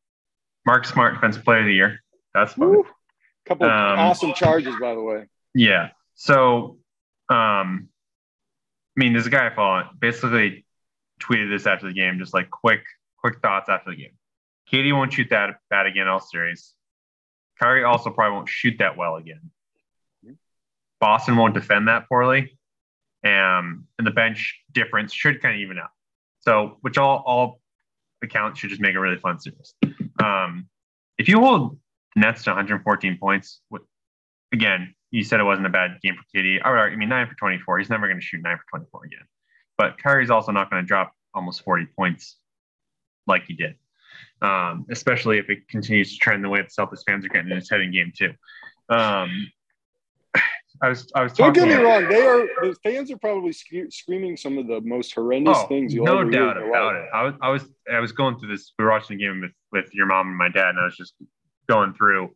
Mark 0.66 0.87
Smart 0.87 1.14
Defensive 1.14 1.44
Player 1.44 1.60
of 1.60 1.66
the 1.66 1.74
Year. 1.74 2.00
That's 2.34 2.54
fun. 2.54 2.68
Woo. 2.68 2.84
Couple 3.46 3.66
um, 3.66 3.98
awesome 3.98 4.32
charges, 4.32 4.74
by 4.80 4.94
the 4.94 5.02
way. 5.02 5.26
Yeah. 5.54 5.90
So, 6.14 6.78
um, 7.28 7.88
I 8.96 8.96
mean, 8.96 9.12
there's 9.12 9.26
a 9.26 9.30
guy 9.30 9.46
I 9.46 9.54
follow. 9.54 9.84
Basically, 10.00 10.64
tweeted 11.20 11.50
this 11.50 11.66
after 11.66 11.87
the 11.87 11.92
game, 11.92 12.18
just 12.18 12.32
like 12.32 12.50
quick, 12.50 12.80
quick 13.18 13.40
thoughts 13.40 13.68
after 13.68 13.90
the 13.90 13.96
game. 13.96 14.16
KD 14.72 14.94
won't 14.94 15.12
shoot 15.12 15.28
that 15.30 15.56
bad 15.68 15.87
again 15.87 16.08
all 16.08 16.20
series. 16.20 16.74
Kyrie 17.59 17.85
also 17.85 18.11
probably 18.11 18.37
won't 18.37 18.49
shoot 18.49 18.77
that 18.79 18.97
well 18.97 19.17
again. 19.17 19.51
Boston 21.01 21.37
won't 21.37 21.55
defend 21.55 21.88
that 21.88 22.09
poorly. 22.09 22.57
Um, 23.25 23.87
and 23.99 24.07
the 24.07 24.11
bench 24.11 24.61
difference 24.73 25.12
should 25.12 25.40
kind 25.40 25.55
of 25.55 25.61
even 25.61 25.79
out. 25.79 25.90
So, 26.40 26.79
which 26.83 26.99
all 26.99 27.23
all 27.27 27.61
accounts 28.23 28.61
should 28.61 28.71
just 28.71 28.81
make 28.81 28.95
a 28.95 29.01
really 29.01 29.19
fun 29.19 29.38
series. 29.38 29.75
Um, 30.23 30.69
if 31.19 31.29
you 31.29 31.40
hold 31.40 31.79
Nets 32.17 32.45
to 32.45 32.51
114 32.51 33.19
points, 33.19 33.61
again, 34.53 34.95
you 35.11 35.25
said 35.25 35.40
it 35.40 35.45
wasn't 35.45 35.67
a 35.67 35.71
bad 35.71 35.99
game 36.03 36.17
for 36.17 36.38
KD. 36.38 36.61
I 36.64 36.97
mean, 36.97 37.09
nine 37.09 37.29
for 37.29 37.35
24. 37.35 37.79
He's 37.79 37.90
never 37.90 38.07
going 38.09 38.19
to 38.19 38.25
shoot 38.25 38.43
nine 38.43 38.57
for 38.57 38.79
24 38.79 39.05
again. 39.07 39.27
But 39.79 39.99
Kyrie's 40.03 40.31
also 40.31 40.53
not 40.53 40.71
going 40.71 40.83
to 40.83 40.87
drop 40.87 41.14
almost 41.33 41.62
40 41.62 41.87
points 41.97 42.37
like 43.27 43.45
he 43.47 43.55
did, 43.55 43.77
um, 44.44 44.87
especially 44.90 45.38
if 45.38 45.48
it 45.48 45.66
continues 45.68 46.12
to 46.12 46.18
trend 46.18 46.44
the 46.44 46.48
way 46.48 46.61
the 46.61 46.68
Celtics 46.68 47.02
fans 47.07 47.24
are 47.24 47.28
getting 47.28 47.50
in 47.50 47.57
his 47.57 47.70
head 47.70 47.80
in 47.80 47.92
game 47.92 48.12
two. 48.16 48.33
Um, 48.88 49.50
I 50.83 50.88
was, 50.88 51.11
I 51.14 51.22
was. 51.22 51.33
Don't 51.33 51.52
get 51.54 51.68
me 51.68 51.74
wrong. 51.74 52.09
They 52.09 52.26
are 52.26 52.46
the 52.61 52.76
fans 52.83 53.11
are 53.11 53.16
probably 53.16 53.52
sc- 53.52 53.90
screaming 53.90 54.37
some 54.37 54.59
of 54.59 54.66
the 54.66 54.80
most 54.83 55.14
horrendous 55.14 55.57
oh, 55.59 55.66
things. 55.66 55.94
You'll 55.94 56.04
no 56.04 56.28
doubt 56.28 56.57
about 56.57 56.96
it. 56.96 57.09
I 57.14 57.22
was, 57.22 57.35
I 57.40 57.48
was, 57.50 57.64
I 57.92 58.00
was 58.00 58.12
going 58.12 58.38
through 58.38 58.48
this. 58.48 58.72
We 58.78 58.85
were 58.85 58.90
watching 58.90 59.16
the 59.16 59.24
game 59.24 59.40
with 59.40 59.52
with 59.72 59.94
your 59.94 60.07
mom 60.07 60.28
and 60.28 60.37
my 60.37 60.48
dad, 60.48 60.70
and 60.70 60.80
I 60.80 60.85
was 60.85 60.96
just 60.96 61.14
going 61.68 61.94
through 61.94 62.35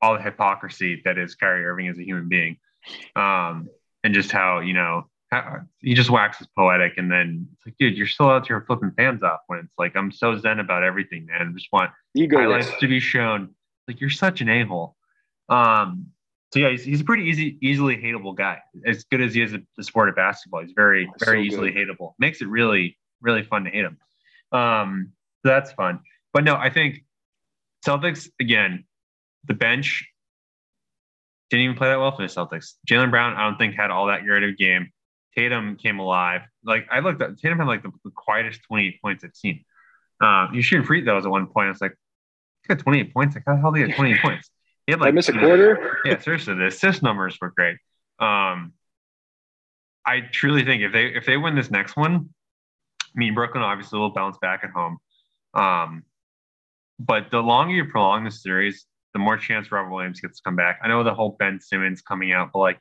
all 0.00 0.14
the 0.14 0.22
hypocrisy 0.22 1.02
that 1.04 1.18
is 1.18 1.34
Kyrie 1.34 1.66
Irving 1.66 1.88
as 1.88 1.98
a 1.98 2.04
human 2.04 2.28
being, 2.28 2.56
um, 3.16 3.68
and 4.02 4.14
just 4.14 4.32
how 4.32 4.60
you 4.60 4.72
know 4.72 5.04
he 5.80 5.94
just 5.94 6.10
waxes 6.10 6.46
poetic, 6.56 6.94
and 6.96 7.10
then 7.10 7.48
it's 7.52 7.66
like, 7.66 7.76
dude, 7.78 7.96
you're 7.96 8.06
still 8.06 8.28
out 8.28 8.46
here 8.46 8.62
flipping 8.66 8.92
fans 8.96 9.22
off 9.22 9.40
when 9.46 9.60
it's 9.60 9.74
like 9.78 9.96
I'm 9.96 10.12
so 10.12 10.36
zen 10.38 10.60
about 10.60 10.82
everything, 10.82 11.26
man. 11.26 11.48
I 11.48 11.52
just 11.52 11.68
want 11.72 11.90
Ego 12.14 12.38
highlights 12.38 12.70
to 12.80 12.88
be 12.88 13.00
shown. 13.00 13.54
Like 13.88 14.00
you're 14.00 14.10
such 14.10 14.40
an 14.40 14.48
a 14.48 14.64
hole. 14.64 14.96
Um, 15.48 16.06
so 16.52 16.60
yeah, 16.60 16.70
he's, 16.70 16.84
he's 16.84 17.00
a 17.00 17.04
pretty 17.04 17.24
easy, 17.24 17.58
easily 17.60 17.96
hateable 17.96 18.34
guy. 18.34 18.60
As 18.86 19.04
good 19.04 19.20
as 19.20 19.34
he 19.34 19.42
is 19.42 19.52
at 19.52 19.62
the 19.76 19.82
sport 19.82 20.08
of 20.08 20.14
basketball, 20.14 20.62
he's 20.62 20.72
very, 20.74 21.10
very 21.18 21.42
so 21.48 21.54
easily 21.54 21.72
good. 21.72 21.88
hateable. 21.88 22.14
Makes 22.18 22.40
it 22.42 22.48
really, 22.48 22.96
really 23.20 23.42
fun 23.42 23.64
to 23.64 23.70
hate 23.70 23.84
him. 23.84 23.98
Um, 24.52 25.12
that's 25.42 25.72
fun. 25.72 26.00
But 26.32 26.44
no, 26.44 26.54
I 26.54 26.70
think 26.70 27.04
Celtics 27.84 28.28
again, 28.40 28.84
the 29.46 29.54
bench 29.54 30.08
didn't 31.50 31.64
even 31.64 31.76
play 31.76 31.88
that 31.88 31.98
well 31.98 32.14
for 32.14 32.22
the 32.22 32.28
Celtics. 32.28 32.74
jalen 32.88 33.10
Brown, 33.10 33.34
I 33.34 33.44
don't 33.44 33.58
think 33.58 33.74
had 33.74 33.90
all 33.90 34.06
that 34.06 34.24
great 34.24 34.42
of 34.42 34.50
a 34.50 34.52
game. 34.54 34.90
Tatum 35.36 35.76
came 35.76 35.98
alive. 35.98 36.42
Like 36.64 36.86
I 36.90 37.00
looked 37.00 37.22
at 37.22 37.38
Tatum 37.38 37.58
had 37.58 37.66
like 37.66 37.82
the, 37.82 37.90
the 38.04 38.10
quietest 38.10 38.62
28 38.68 39.02
points 39.02 39.24
I've 39.24 39.34
seen. 39.34 39.64
Um, 40.20 40.50
you 40.52 40.62
shooting 40.62 40.86
free 40.86 41.04
throws 41.04 41.24
at 41.24 41.30
one 41.30 41.46
point. 41.46 41.70
It's 41.70 41.80
like, 41.80 41.96
he 42.62 42.74
got 42.74 42.78
28 42.82 43.12
points. 43.12 43.34
Like 43.34 43.44
how 43.46 43.54
the 43.54 43.60
hell 43.60 43.72
did 43.72 43.82
he 43.82 43.86
get 43.88 43.96
28 43.96 44.22
points? 44.22 44.50
He 44.86 44.92
had 44.92 45.00
like 45.00 45.08
I 45.08 45.10
miss 45.12 45.28
a 45.28 45.32
quarter. 45.32 45.98
yeah, 46.04 46.18
seriously, 46.18 46.54
the 46.54 46.66
assist 46.66 47.02
numbers 47.02 47.38
were 47.40 47.50
great. 47.50 47.78
Um, 48.18 48.72
I 50.06 50.20
truly 50.20 50.64
think 50.64 50.82
if 50.82 50.92
they 50.92 51.06
if 51.06 51.24
they 51.26 51.36
win 51.36 51.56
this 51.56 51.70
next 51.70 51.96
one, 51.96 52.28
I 53.02 53.06
mean 53.14 53.34
Brooklyn 53.34 53.62
obviously 53.62 53.98
will 53.98 54.10
bounce 54.10 54.36
back 54.38 54.60
at 54.62 54.70
home. 54.70 54.98
Um, 55.54 56.02
but 56.98 57.30
the 57.30 57.40
longer 57.40 57.74
you 57.74 57.86
prolong 57.86 58.24
the 58.24 58.30
series, 58.30 58.86
the 59.14 59.18
more 59.18 59.36
chance 59.36 59.72
Robert 59.72 59.90
Williams 59.90 60.20
gets 60.20 60.38
to 60.38 60.42
come 60.44 60.56
back. 60.56 60.80
I 60.82 60.88
know 60.88 61.02
the 61.02 61.14
whole 61.14 61.36
Ben 61.38 61.60
Simmons 61.60 62.02
coming 62.02 62.32
out, 62.32 62.50
but 62.52 62.58
like, 62.58 62.80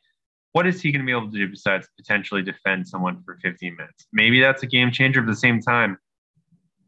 what 0.53 0.65
is 0.65 0.81
he 0.81 0.91
going 0.91 1.01
to 1.01 1.05
be 1.05 1.11
able 1.11 1.29
to 1.31 1.37
do 1.37 1.49
besides 1.49 1.87
potentially 1.97 2.41
defend 2.41 2.87
someone 2.87 3.21
for 3.23 3.37
15 3.41 3.75
minutes? 3.75 4.07
Maybe 4.13 4.39
that's 4.39 4.63
a 4.63 4.67
game 4.67 4.91
changer. 4.91 5.21
But 5.21 5.29
At 5.29 5.33
the 5.33 5.39
same 5.39 5.59
time, 5.59 5.97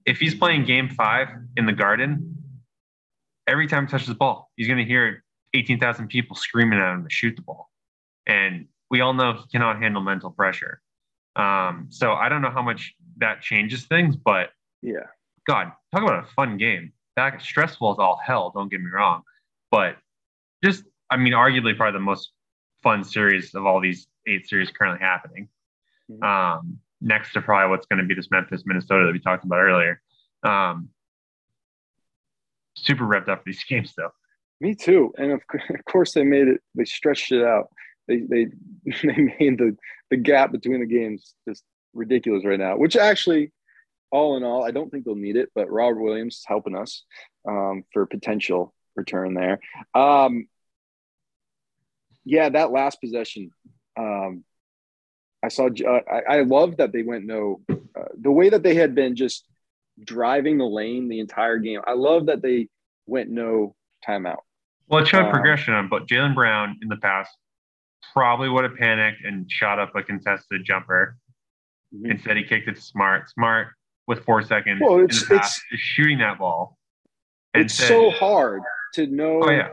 if 0.06 0.20
he's 0.20 0.36
playing 0.36 0.66
Game 0.66 0.88
Five 0.90 1.30
in 1.58 1.66
the 1.66 1.74
Garden, 1.74 2.38
every 3.48 3.68
time 3.68 3.88
he 3.88 3.92
touches 3.92 4.08
the 4.08 4.16
ball, 4.16 4.52
he's 4.56 4.68
going 4.68 4.78
to 4.78 4.86
hear 4.86 5.24
18,000 5.56 6.08
people 6.08 6.36
screaming 6.36 6.80
at 6.80 6.94
him 6.94 7.04
to 7.04 7.10
shoot 7.10 7.36
the 7.36 7.42
ball, 7.42 7.70
and 8.28 8.68
we 8.92 9.02
all 9.02 9.14
know 9.14 9.34
he 9.34 9.44
cannot 9.52 9.82
handle 9.82 10.02
mental 10.02 10.30
pressure. 10.30 10.82
Um, 11.36 11.88
so 11.90 12.14
I 12.14 12.30
don't 12.30 12.42
know 12.42 12.52
how 12.52 12.62
much 12.62 12.94
that 13.18 13.42
changes 13.42 13.86
things, 13.86 14.16
but 14.16 14.52
Yeah. 14.82 15.08
God, 15.48 15.72
talk 15.92 16.04
about 16.04 16.24
a 16.24 16.28
fun 16.34 16.58
game. 16.58 16.92
That 17.16 17.42
stressful 17.42 17.92
as 17.92 17.98
all 18.00 18.20
hell. 18.24 18.52
Don't 18.54 18.70
get 18.70 18.80
me 18.82 18.90
wrong, 18.94 19.24
but 19.72 19.98
just 20.64 20.84
I 21.10 21.18
mean, 21.18 21.34
arguably 21.34 21.76
probably 21.76 21.98
the 22.00 22.04
most 22.04 22.32
fun 22.86 23.04
series 23.04 23.56
of 23.56 23.66
all 23.66 23.82
these 23.82 24.08
eight 24.28 24.48
series 24.48 24.70
currently 24.70 25.00
happening. 25.04 25.50
Mhm. 26.10 26.24
Um, 26.24 26.80
next 27.02 27.34
to 27.34 27.42
probably 27.42 27.72
what's 27.72 27.88
going 27.88 28.00
to 28.00 28.06
be 28.06 28.14
this 28.14 28.30
Memphis 28.30 28.64
Minnesota 28.66 29.06
that 29.08 29.12
we 29.12 29.20
talked 29.20 29.44
about 29.44 29.60
earlier. 29.60 30.00
Um, 30.44 30.90
super 32.76 33.04
revved 33.04 33.28
up 33.28 33.40
for 33.40 33.44
these 33.48 33.64
games 33.70 33.94
though. 33.98 34.12
Me 34.62 34.76
too. 34.76 35.12
And 35.18 35.32
of, 35.32 35.42
of 35.70 35.86
course, 35.86 36.14
they 36.14 36.24
made 36.24 36.48
it. 36.48 36.62
They 36.76 36.86
stretched 36.86 37.32
it 37.32 37.44
out. 37.44 37.70
They 38.08 38.20
they 38.20 38.46
they 38.86 39.34
made 39.40 39.58
the 39.58 39.76
the 40.12 40.18
gap 40.18 40.52
between 40.52 40.80
the 40.80 40.86
games 40.86 41.34
just 41.50 41.64
ridiculous 41.94 42.46
right 42.46 42.60
now. 42.60 42.78
Which 42.78 42.96
actually, 42.96 43.52
all 44.12 44.38
in 44.38 44.44
all, 44.44 44.64
I 44.64 44.72
don't 44.72 44.92
think 44.92 45.06
they'll 45.06 45.16
need 45.16 45.38
it. 45.38 45.50
But 45.56 45.72
Robert 45.72 46.02
Williams 46.02 46.36
is 46.36 46.46
helping 46.46 46.76
us 46.76 47.04
um, 47.48 47.84
for 47.92 48.06
potential 48.06 48.74
return 48.96 49.34
there. 49.34 49.60
Um, 49.94 50.48
yeah, 52.26 52.50
that 52.50 52.72
last 52.72 53.00
possession. 53.00 53.52
Um, 53.98 54.44
I 55.44 55.48
saw. 55.50 55.68
Uh, 55.68 56.00
I, 56.12 56.38
I 56.38 56.42
love 56.42 56.78
that 56.78 56.92
they 56.92 57.04
went 57.04 57.26
no. 57.26 57.62
Uh, 57.70 57.76
the 58.20 58.32
way 58.32 58.50
that 58.50 58.64
they 58.64 58.76
had 58.76 58.96
been 58.96 59.16
just 59.16 59.46
driving 60.04 60.58
the 60.58 60.66
lane 60.66 61.08
the 61.08 61.20
entire 61.20 61.58
game. 61.58 61.80
I 61.86 61.94
love 61.94 62.26
that 62.26 62.42
they 62.42 62.68
went 63.06 63.30
no 63.30 63.76
timeout. 64.08 64.40
Well, 64.88 65.02
it 65.04 65.08
showed 65.08 65.26
Um, 65.26 65.32
progression 65.32 65.74
on, 65.74 65.88
but 65.88 66.08
Jalen 66.08 66.36
Brown 66.36 66.78
in 66.82 66.90
the 66.90 66.98
past 66.98 67.32
probably 68.14 68.50
would 68.50 68.64
have 68.64 68.76
panicked 68.76 69.24
and 69.24 69.50
shot 69.50 69.80
up 69.80 69.96
a 69.96 70.04
contested 70.04 70.64
jumper. 70.66 71.18
Mhm. 71.94 72.12
Instead, 72.12 72.38
he 72.38 72.44
kicked 72.44 72.68
it 72.68 72.78
Smart. 72.78 73.30
Smart 73.30 73.70
with 74.08 74.24
four 74.26 74.42
seconds 74.44 74.82
Well, 74.84 74.98
in 75.00 75.06
it's- 75.06 75.22
the 75.28 75.38
past 75.38 75.62
it's- 75.72 75.80
shooting 75.80 76.18
that 76.20 76.38
ball. 76.38 76.78
And 77.54 77.64
it's 77.66 77.74
said- 77.76 77.88
so 77.88 78.10
hard 78.12 78.62
to 78.96 79.08
know 79.08 79.44
Oh 79.44 79.50
yeah, 79.52 79.70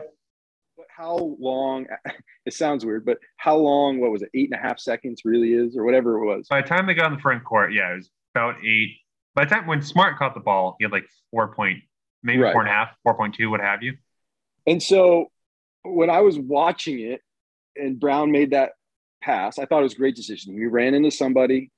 how 0.95 1.35
long 1.39 1.85
it 2.45 2.53
sounds 2.53 2.85
weird 2.85 3.05
but 3.05 3.17
how 3.37 3.55
long 3.55 3.99
what 3.99 4.11
was 4.11 4.21
it 4.21 4.29
eight 4.33 4.49
and 4.51 4.59
a 4.59 4.61
half 4.61 4.79
seconds 4.79 5.21
really 5.25 5.53
is 5.53 5.75
or 5.77 5.83
whatever 5.85 6.17
it 6.21 6.25
was 6.25 6.47
by 6.47 6.61
the 6.61 6.67
time 6.67 6.85
they 6.85 6.93
got 6.93 7.07
in 7.07 7.15
the 7.15 7.21
front 7.21 7.43
court, 7.43 7.73
yeah, 7.73 7.93
it 7.93 7.95
was 7.97 8.09
about 8.35 8.55
eight. 8.65 8.97
By 9.35 9.45
the 9.45 9.49
time 9.49 9.65
when 9.67 9.81
Smart 9.81 10.17
caught 10.17 10.33
the 10.35 10.39
ball, 10.39 10.75
he 10.77 10.83
had 10.85 10.91
like 10.91 11.05
four 11.31 11.53
point, 11.55 11.79
maybe 12.21 12.39
Right. 12.41 12.53
four 12.53 12.61
and 12.61 12.69
a 12.69 12.73
half, 12.73 12.89
four 13.03 13.15
point 13.15 13.33
two, 13.35 13.49
what 13.49 13.59
have 13.61 13.81
you. 13.83 13.93
and 14.67 14.81
so 14.81 15.27
when 15.83 16.09
i 16.09 16.21
was 16.21 16.39
watching 16.39 16.99
it 17.01 17.19
and 17.75 17.99
brown 17.99 18.31
made 18.31 18.51
that 18.51 18.71
pass 19.21 19.59
i 19.59 19.65
thought 19.65 19.79
it 19.79 19.83
was 19.83 19.93
a 19.93 19.97
great 19.97 20.15
decision 20.15 20.53
he 20.57 20.65
ran 20.65 20.93
into 20.93 21.11
somebody 21.11 21.69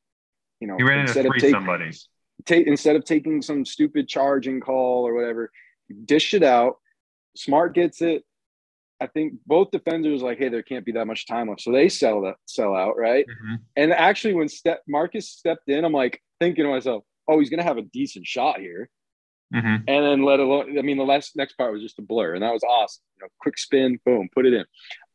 you 0.60 0.68
know 0.68 0.78
He 0.78 0.84
ran 0.84 1.00
into 1.00 1.10
instead 1.12 1.26
three 1.26 1.38
of 1.38 1.42
take, 1.42 1.52
somebodies. 1.52 2.08
ta- 2.46 2.64
instead 2.74 2.96
of 2.96 3.04
taking 3.06 3.42
some 3.42 3.66
stupid 3.66 4.08
charging 4.08 4.60
call 4.60 5.08
or 5.08 5.14
whatever 5.16 5.52
dish 6.06 6.34
it 6.36 6.44
out 6.44 6.76
smart 7.36 7.74
gets 7.74 8.02
it 8.02 8.24
i 9.06 9.08
think 9.16 9.34
both 9.46 9.70
defenders 9.72 10.22
like 10.22 10.38
hey 10.38 10.50
there 10.50 10.64
can't 10.64 10.86
be 10.86 10.92
that 10.94 11.06
much 11.12 11.28
time 11.28 11.48
left 11.50 11.62
so 11.62 11.72
they 11.72 11.88
sell 11.90 12.22
that 12.22 12.36
sell 12.46 12.74
out 12.76 12.96
right 12.98 13.26
Mhm. 13.28 13.58
And 13.78 13.92
actually, 13.94 14.34
when 14.40 14.48
step 14.50 14.80
Marcus 14.88 15.30
stepped 15.30 15.68
in, 15.70 15.84
I'm 15.86 15.92
like 16.04 16.22
thinking 16.40 16.64
to 16.66 16.70
myself, 16.72 17.04
"Oh, 17.28 17.38
he's 17.40 17.50
gonna 17.52 17.64
have 17.72 17.78
a 17.78 17.88
decent 18.00 18.26
shot 18.26 18.60
here." 18.60 18.90
Mhm. 19.54 19.84
And 19.88 20.06
then 20.06 20.24
let 20.24 20.40
alone, 20.40 20.78
I 20.80 20.82
mean, 20.82 20.98
the 20.98 21.04
last 21.14 21.36
next 21.36 21.54
part 21.58 21.72
was 21.74 21.82
just 21.82 22.00
a 22.00 22.02
blur, 22.02 22.34
and 22.36 22.44
that 22.44 22.54
was 22.54 22.64
awesome. 22.64 23.04
You 23.18 23.24
know, 23.24 23.30
quick 23.44 23.58
spin, 23.58 24.00
boom, 24.06 24.30
put 24.34 24.46
it 24.46 24.54
in. 24.54 24.66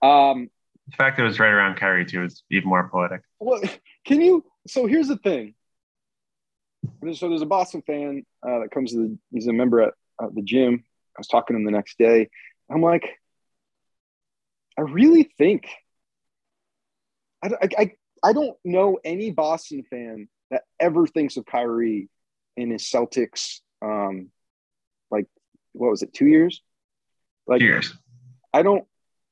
Um, 0.09 0.51
The 0.91 0.97
fact 0.97 1.17
that 1.17 1.23
it 1.25 1.27
was 1.27 1.41
right 1.41 1.53
around 1.59 1.77
Kyrie 1.77 2.05
too 2.05 2.25
is 2.25 2.43
even 2.51 2.69
more 2.69 2.89
poetic. 2.89 3.23
well, 3.39 3.61
can 4.09 4.21
you? 4.21 4.45
So 4.67 4.87
here's 4.87 5.09
the 5.09 5.17
thing. 5.29 5.55
So 7.15 7.29
there's 7.29 7.43
a 7.43 7.47
Boston 7.47 7.83
fan 7.83 8.25
uh, 8.47 8.61
that 8.61 8.71
comes 8.71 8.93
to 8.93 8.99
the. 8.99 9.19
He's 9.33 9.47
a 9.47 9.53
member 9.53 9.83
at 9.83 9.95
uh, 10.23 10.29
the 10.35 10.43
gym. 10.43 10.85
I 11.17 11.19
was 11.21 11.29
talking 11.29 11.55
to 11.55 11.59
him 11.61 11.65
the 11.65 11.71
next 11.81 11.99
day. 11.99 12.29
I'm 12.71 12.83
like, 12.83 13.07
I 14.81 14.85
really 14.85 15.31
think. 15.37 15.69
I, 17.43 17.51
I, 17.79 17.93
I, 18.23 18.33
don't 18.33 18.57
know 18.65 18.99
any 19.05 19.31
Boston 19.31 19.83
fan 19.83 20.29
that 20.51 20.63
ever 20.79 21.07
thinks 21.07 21.37
of 21.37 21.45
Kyrie 21.45 22.09
in 22.57 22.71
his 22.71 22.85
Celtics. 22.85 23.61
Um, 23.83 24.31
like, 25.11 25.27
what 25.73 25.91
was 25.91 26.03
it? 26.03 26.15
Two 26.15 26.27
years. 26.27 26.63
Like, 27.47 27.61
Cheers. 27.61 27.95
I 28.55 28.63
don't. 28.63 28.85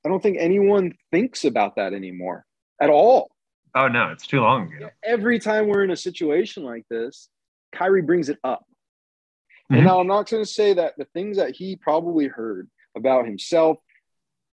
I 0.04 0.10
don't 0.10 0.22
think 0.22 0.36
anyone 0.38 0.94
thinks 1.10 1.44
about 1.44 1.76
that 1.76 1.92
anymore 1.94 2.44
at 2.80 2.90
all. 2.90 3.30
Oh 3.74 3.88
no, 3.88 4.10
it's 4.10 4.26
too 4.26 4.40
long 4.40 4.72
ago. 4.72 4.90
Every 5.02 5.38
time 5.38 5.66
we're 5.66 5.84
in 5.84 5.90
a 5.90 5.96
situation 5.96 6.62
like 6.62 6.84
this, 6.90 7.28
Kyrie 7.72 8.02
brings 8.02 8.28
it 8.28 8.38
up. 8.44 8.64
Mhm. 9.70 9.76
And 9.78 9.86
now 9.86 9.98
I'm 10.00 10.06
not 10.06 10.28
going 10.28 10.42
to 10.42 10.50
say 10.50 10.74
that 10.74 10.94
the 10.98 11.06
things 11.06 11.36
that 11.38 11.56
he 11.56 11.76
probably 11.76 12.26
heard 12.26 12.70
about 12.96 13.24
himself, 13.26 13.78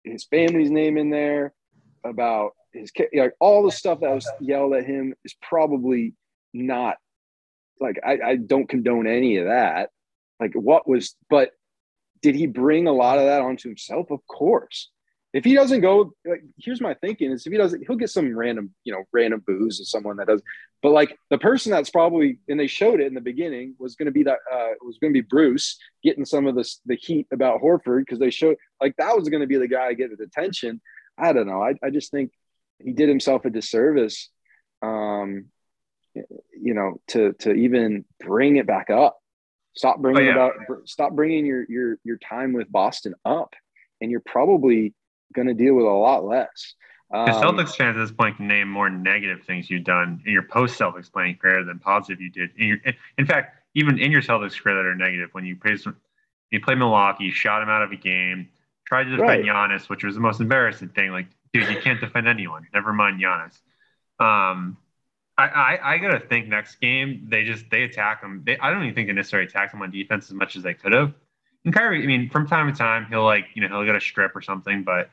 his 0.04 0.24
family's 0.24 0.70
name 0.70 0.96
in 0.98 1.10
there, 1.10 1.52
about 2.04 2.52
his 2.72 2.90
like 3.14 3.34
all 3.38 3.64
the 3.64 3.70
stuff 3.70 4.00
that 4.00 4.14
was 4.14 4.30
yelled 4.40 4.74
at 4.74 4.86
him 4.86 5.14
is 5.24 5.34
probably 5.40 6.14
not 6.52 6.96
like 7.80 7.98
I, 8.04 8.18
I 8.24 8.36
don't 8.36 8.68
condone 8.68 9.06
any 9.06 9.36
of 9.36 9.46
that. 9.46 9.90
Like 10.40 10.54
what 10.54 10.88
was, 10.88 11.14
but 11.28 11.50
did 12.22 12.34
he 12.34 12.46
bring 12.46 12.86
a 12.86 12.92
lot 12.92 13.18
of 13.18 13.24
that 13.24 13.42
onto 13.42 13.68
himself? 13.68 14.10
Of 14.10 14.26
course. 14.26 14.90
If 15.32 15.44
he 15.44 15.54
doesn't 15.54 15.80
go, 15.80 16.12
like, 16.26 16.42
here's 16.58 16.80
my 16.80 16.94
thinking: 16.94 17.30
is 17.30 17.46
if 17.46 17.52
he 17.52 17.58
doesn't, 17.58 17.84
he'll 17.86 17.96
get 17.96 18.10
some 18.10 18.36
random, 18.36 18.74
you 18.84 18.92
know, 18.92 19.04
random 19.12 19.42
booze 19.46 19.80
of 19.80 19.88
someone 19.88 20.18
that 20.18 20.26
does. 20.26 20.42
But 20.82 20.90
like 20.90 21.16
the 21.30 21.38
person 21.38 21.72
that's 21.72 21.88
probably, 21.90 22.38
and 22.48 22.60
they 22.60 22.66
showed 22.66 23.00
it 23.00 23.06
in 23.06 23.14
the 23.14 23.20
beginning, 23.20 23.74
was 23.78 23.94
going 23.94 24.06
to 24.06 24.12
be 24.12 24.24
that 24.24 24.38
uh, 24.52 24.68
was 24.82 24.98
going 24.98 25.12
to 25.12 25.22
be 25.22 25.26
Bruce 25.26 25.78
getting 26.02 26.24
some 26.26 26.46
of 26.46 26.54
this 26.54 26.80
the 26.84 26.96
heat 26.96 27.26
about 27.32 27.62
Horford 27.62 28.00
because 28.00 28.18
they 28.18 28.30
showed 28.30 28.56
like 28.80 28.94
that 28.96 29.16
was 29.16 29.28
going 29.30 29.40
to 29.40 29.46
be 29.46 29.56
the 29.56 29.68
guy 29.68 29.94
getting 29.94 30.16
the 30.18 30.24
attention. 30.24 30.80
I 31.16 31.32
don't 31.32 31.46
know. 31.46 31.62
I, 31.62 31.74
I 31.82 31.90
just 31.90 32.10
think 32.10 32.32
he 32.78 32.92
did 32.92 33.08
himself 33.08 33.44
a 33.44 33.50
disservice, 33.50 34.28
um, 34.82 35.46
you 36.14 36.74
know, 36.74 37.00
to 37.08 37.32
to 37.40 37.52
even 37.54 38.04
bring 38.20 38.56
it 38.56 38.66
back 38.66 38.90
up. 38.90 39.18
Stop 39.74 40.00
bringing 40.00 40.24
Oh, 40.24 40.26
yeah. 40.26 40.32
about 40.32 40.88
stop 40.88 41.12
bringing 41.12 41.46
your 41.46 41.64
your 41.70 41.98
your 42.04 42.18
time 42.18 42.52
with 42.52 42.70
Boston 42.70 43.14
up, 43.24 43.54
and 44.02 44.10
you're 44.10 44.20
probably 44.26 44.92
going 45.32 45.48
to 45.48 45.54
deal 45.54 45.74
with 45.74 45.86
a 45.86 45.88
lot 45.90 46.24
less. 46.24 46.74
The 47.10 47.18
Um, 47.18 47.42
Celtics 47.42 47.76
fans 47.76 47.96
at 47.96 48.00
this 48.00 48.10
point 48.12 48.36
can 48.38 48.48
name 48.48 48.68
more 48.68 48.88
negative 48.88 49.44
things 49.44 49.68
you've 49.70 49.84
done 49.84 50.22
in 50.26 50.32
your 50.32 50.42
post 50.44 50.78
Celtics 50.80 51.12
playing 51.12 51.36
career 51.36 51.62
than 51.64 51.78
positive 51.78 52.20
you 52.20 52.30
did. 52.30 52.50
In, 52.56 52.68
your, 52.68 52.78
in 53.18 53.26
fact, 53.26 53.58
even 53.74 53.98
in 53.98 54.10
your 54.10 54.22
Celtics 54.22 54.60
career 54.60 54.76
that 54.76 54.86
are 54.86 54.94
negative, 54.94 55.28
when 55.32 55.44
you 55.44 55.56
played, 55.56 55.78
you 56.50 56.60
played 56.60 56.78
Milwaukee, 56.78 57.24
you 57.24 57.32
shot 57.32 57.62
him 57.62 57.68
out 57.68 57.82
of 57.82 57.92
a 57.92 57.96
game, 57.96 58.48
tried 58.86 59.04
to 59.04 59.10
defend 59.10 59.28
Right. 59.28 59.44
Giannis, 59.44 59.88
which 59.88 60.04
was 60.04 60.14
the 60.14 60.20
most 60.20 60.40
embarrassing 60.40 60.88
thing. 60.90 61.10
Like, 61.10 61.26
dude, 61.52 61.68
you 61.68 61.80
can't 61.80 62.00
defend 62.00 62.28
anyone. 62.28 62.66
Never 62.72 62.92
mind 62.92 63.20
Giannis. 63.20 63.60
Um, 64.18 64.76
I, 65.38 65.48
I, 65.48 65.94
I 65.94 65.98
gotta 65.98 66.20
think 66.20 66.48
next 66.48 66.76
game 66.76 67.26
they 67.28 67.44
just 67.44 67.64
they 67.70 67.82
attack 67.84 68.22
him. 68.22 68.42
They, 68.44 68.58
I 68.58 68.70
don't 68.70 68.82
even 68.82 68.94
think 68.94 69.08
they 69.08 69.14
necessarily 69.14 69.48
attacked 69.48 69.74
him 69.74 69.82
on 69.82 69.90
defense 69.90 70.26
as 70.26 70.34
much 70.34 70.56
as 70.56 70.62
they 70.62 70.74
could 70.74 70.92
have. 70.92 71.14
And 71.64 71.72
Kyrie, 71.74 72.02
I 72.02 72.06
mean, 72.06 72.28
from 72.30 72.46
time 72.46 72.70
to 72.70 72.76
time 72.76 73.06
he'll 73.08 73.24
like 73.24 73.46
you 73.54 73.62
know 73.62 73.68
he'll 73.68 73.86
get 73.86 73.96
a 73.96 74.00
strip 74.00 74.36
or 74.36 74.42
something, 74.42 74.82
but 74.84 75.10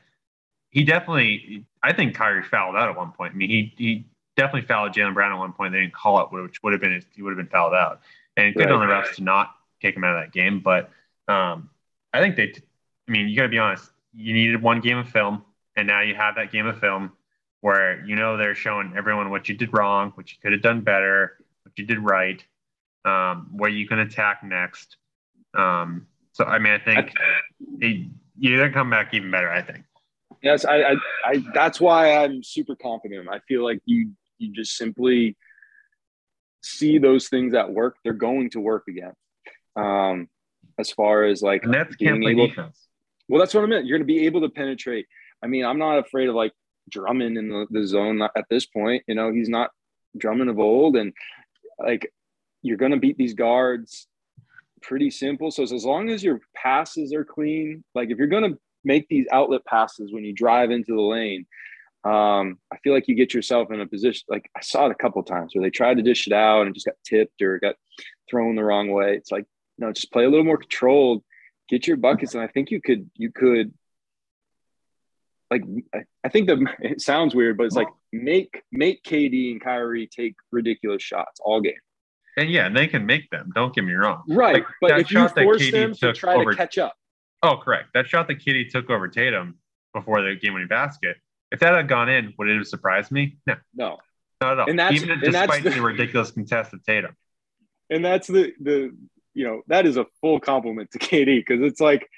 he 0.70 0.84
definitely, 0.84 1.66
I 1.82 1.92
think 1.92 2.14
Kyrie 2.14 2.42
fouled 2.44 2.76
out 2.76 2.88
at 2.88 2.96
one 2.96 3.12
point. 3.12 3.34
I 3.34 3.36
mean, 3.36 3.48
he 3.50 3.74
he 3.76 4.06
definitely 4.36 4.66
fouled 4.66 4.92
Jalen 4.92 5.14
Brown 5.14 5.32
at 5.32 5.38
one 5.38 5.52
point. 5.52 5.72
They 5.72 5.80
didn't 5.80 5.94
call 5.94 6.20
it, 6.22 6.32
which 6.32 6.62
would 6.62 6.72
have 6.72 6.80
been 6.80 7.02
he 7.14 7.22
would 7.22 7.30
have 7.30 7.38
been 7.38 7.48
fouled 7.50 7.74
out. 7.74 8.00
And 8.36 8.56
good 8.56 8.70
Right. 8.70 8.70
on 8.70 8.80
the 8.80 8.86
refs 8.86 9.14
to 9.16 9.22
not 9.22 9.54
take 9.82 9.96
him 9.96 10.04
out 10.04 10.16
of 10.16 10.22
that 10.22 10.32
game. 10.32 10.60
But 10.60 10.90
um, 11.28 11.70
I 12.12 12.20
think 12.20 12.36
they, 12.36 12.48
t- 12.48 12.62
I 13.08 13.10
mean, 13.12 13.28
you 13.28 13.36
got 13.36 13.42
to 13.44 13.48
be 13.48 13.58
honest. 13.58 13.90
You 14.14 14.32
needed 14.34 14.62
one 14.62 14.80
game 14.80 14.98
of 14.98 15.08
film, 15.08 15.44
and 15.76 15.86
now 15.86 16.00
you 16.02 16.14
have 16.14 16.36
that 16.36 16.50
game 16.52 16.66
of 16.66 16.78
film 16.80 17.12
where 17.60 18.04
you 18.06 18.16
know 18.16 18.36
they're 18.36 18.54
showing 18.54 18.94
everyone 18.96 19.30
what 19.30 19.48
you 19.48 19.54
did 19.56 19.72
wrong, 19.72 20.12
what 20.14 20.30
you 20.32 20.38
could 20.42 20.52
have 20.52 20.62
done 20.62 20.80
better, 20.82 21.38
what 21.64 21.72
you 21.78 21.84
did 21.84 21.98
right, 22.00 22.44
um, 23.04 23.48
where 23.52 23.70
you 23.70 23.86
can 23.86 23.98
attack 24.00 24.42
next. 24.42 24.96
Um, 25.54 26.06
so 26.32 26.44
I 26.44 26.58
mean, 26.58 26.72
I 26.72 26.78
think 26.78 27.12
it, 27.80 28.08
you're 28.38 28.58
gonna 28.58 28.72
come 28.72 28.90
back 28.90 29.14
even 29.14 29.30
better. 29.30 29.50
I 29.50 29.62
think. 29.62 29.84
Yes, 30.42 30.64
I, 30.64 30.82
I, 30.82 30.94
I, 31.24 31.44
that's 31.52 31.80
why 31.80 32.16
I'm 32.16 32.42
super 32.42 32.74
confident. 32.74 33.28
I 33.30 33.40
feel 33.40 33.62
like 33.62 33.80
you, 33.84 34.12
you 34.38 34.52
just 34.52 34.76
simply 34.76 35.36
see 36.62 36.98
those 36.98 37.28
things 37.28 37.54
at 37.54 37.70
work. 37.70 37.96
They're 38.04 38.12
going 38.12 38.50
to 38.50 38.60
work 38.60 38.84
again. 38.88 39.12
Um, 39.76 40.28
as 40.78 40.90
far 40.90 41.24
as 41.24 41.42
like, 41.42 41.64
and 41.64 41.74
that's 41.74 41.94
can't 41.96 42.24
able, 42.24 42.46
defense. 42.48 42.86
well, 43.28 43.38
that's 43.38 43.54
what 43.54 43.64
I 43.64 43.66
meant. 43.66 43.86
You're 43.86 43.98
going 43.98 44.06
to 44.06 44.12
be 44.12 44.26
able 44.26 44.40
to 44.40 44.48
penetrate. 44.48 45.06
I 45.42 45.46
mean, 45.46 45.64
I'm 45.64 45.78
not 45.78 45.98
afraid 45.98 46.28
of 46.28 46.34
like 46.34 46.52
Drummond 46.90 47.36
in 47.36 47.48
the, 47.48 47.66
the 47.70 47.86
zone 47.86 48.22
at 48.22 48.44
this 48.48 48.66
point. 48.66 49.04
You 49.06 49.14
know, 49.14 49.32
he's 49.32 49.48
not 49.48 49.70
Drummond 50.16 50.50
of 50.50 50.58
old, 50.58 50.96
and 50.96 51.12
like 51.78 52.12
you're 52.62 52.78
going 52.78 52.92
to 52.92 52.98
beat 52.98 53.16
these 53.16 53.34
guards 53.34 54.06
pretty 54.82 55.10
simple. 55.10 55.50
So 55.50 55.62
as 55.62 55.84
long 55.84 56.10
as 56.10 56.22
your 56.24 56.40
passes 56.54 57.12
are 57.12 57.24
clean, 57.24 57.84
like 57.94 58.10
if 58.10 58.18
you're 58.18 58.26
going 58.26 58.52
to 58.52 58.58
make 58.84 59.08
these 59.08 59.26
outlet 59.32 59.64
passes 59.64 60.12
when 60.12 60.24
you 60.24 60.32
drive 60.32 60.70
into 60.70 60.94
the 60.94 61.00
lane, 61.00 61.46
um, 62.04 62.58
I 62.72 62.78
feel 62.82 62.94
like 62.94 63.08
you 63.08 63.14
get 63.14 63.34
yourself 63.34 63.70
in 63.70 63.80
a 63.80 63.86
position. 63.86 64.24
Like 64.28 64.50
I 64.56 64.60
saw 64.60 64.86
it 64.86 64.92
a 64.92 64.94
couple 64.94 65.22
times 65.22 65.54
where 65.54 65.62
they 65.62 65.70
tried 65.70 65.98
to 65.98 66.02
dish 66.02 66.26
it 66.26 66.32
out 66.32 66.66
and 66.66 66.74
just 66.74 66.86
got 66.86 66.94
tipped 67.04 67.42
or 67.42 67.58
got 67.58 67.76
thrown 68.28 68.56
the 68.56 68.64
wrong 68.64 68.90
way. 68.90 69.14
It's 69.14 69.30
like 69.30 69.44
you 69.78 69.86
no, 69.86 69.92
just 69.92 70.12
play 70.12 70.24
a 70.24 70.30
little 70.30 70.44
more 70.44 70.56
controlled, 70.56 71.22
get 71.68 71.86
your 71.86 71.98
buckets, 71.98 72.34
and 72.34 72.42
I 72.42 72.46
think 72.46 72.70
you 72.70 72.80
could 72.80 73.10
you 73.16 73.30
could 73.30 73.74
like 75.50 75.62
I 76.24 76.28
think 76.28 76.48
the 76.48 76.66
it 76.80 77.00
sounds 77.02 77.34
weird, 77.34 77.58
but 77.58 77.64
it's 77.64 77.76
like 77.76 77.88
make 78.12 78.62
make 78.72 79.02
KD 79.02 79.52
and 79.52 79.60
Kyrie 79.60 80.06
take 80.06 80.36
ridiculous 80.50 81.02
shots 81.02 81.40
all 81.44 81.60
game. 81.60 81.74
And 82.36 82.50
yeah, 82.50 82.66
and 82.66 82.76
they 82.76 82.86
can 82.86 83.04
make 83.04 83.28
them. 83.30 83.50
Don't 83.54 83.74
get 83.74 83.84
me 83.84 83.92
wrong. 83.92 84.22
Right, 84.28 84.54
Like, 84.54 84.64
but 84.80 85.00
if 85.00 85.10
you 85.10 85.28
force 85.28 85.70
them 85.70 85.94
to 85.94 86.12
try 86.12 86.36
over- 86.36 86.52
to 86.52 86.56
catch 86.56 86.78
up, 86.78 86.94
Oh, 87.42 87.56
correct. 87.56 87.90
That 87.94 88.06
shot 88.06 88.28
that 88.28 88.38
KD 88.40 88.68
took 88.70 88.90
over 88.90 89.08
Tatum 89.08 89.58
before 89.94 90.22
the 90.22 90.34
game 90.36 90.52
winning 90.54 90.68
basket. 90.68 91.16
If 91.50 91.60
that 91.60 91.74
had 91.74 91.88
gone 91.88 92.08
in, 92.08 92.34
would 92.38 92.48
it 92.48 92.56
have 92.56 92.66
surprised 92.66 93.10
me? 93.10 93.38
No, 93.46 93.56
no. 93.74 93.98
not 94.40 94.52
at 94.52 94.58
all. 94.60 94.70
And 94.70 94.78
that's- 94.78 95.00
Even 95.02 95.10
and 95.10 95.22
that's 95.34 95.46
despite 95.52 95.64
the- 95.64 95.70
the 95.70 95.82
ridiculous 95.82 96.30
contest 96.30 96.72
of 96.74 96.84
Tatum. 96.84 97.16
and 97.90 98.04
that's 98.04 98.26
the 98.28 98.52
the 98.60 98.94
you 99.34 99.44
know 99.44 99.62
that 99.68 99.86
is 99.86 99.96
a 99.96 100.06
full 100.20 100.38
compliment 100.40 100.90
to 100.92 100.98
KD 100.98 101.38
because 101.44 101.60
it's 101.62 101.80
like 101.80 102.08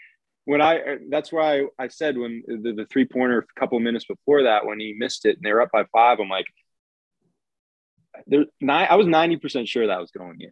when 0.44 0.60
I 0.60 0.98
that's 1.10 1.30
why 1.32 1.60
I, 1.60 1.66
I 1.84 1.88
said 1.88 2.18
when 2.18 2.42
the, 2.46 2.72
the 2.72 2.86
three 2.90 3.04
pointer 3.06 3.38
a 3.38 3.60
couple 3.60 3.78
of 3.78 3.84
minutes 3.84 4.04
before 4.06 4.42
that 4.44 4.66
when 4.66 4.80
he 4.80 4.92
missed 4.92 5.24
it 5.24 5.36
and 5.36 5.44
they 5.44 5.52
were 5.52 5.60
up 5.62 5.70
by 5.72 5.84
five 5.92 6.18
I'm 6.20 6.28
like 6.28 6.46
there 8.26 8.44
nine 8.60 8.86
I 8.90 8.96
was 8.96 9.06
ninety 9.06 9.36
percent 9.36 9.68
sure 9.68 9.86
that 9.86 10.00
was 10.00 10.10
going 10.10 10.40
in 10.40 10.50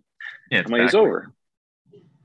Yeah, 0.51 0.61
it's 0.61 0.67
I'm 0.71 0.73
like 0.79 0.83
it's 0.87 0.95
over 0.95 1.33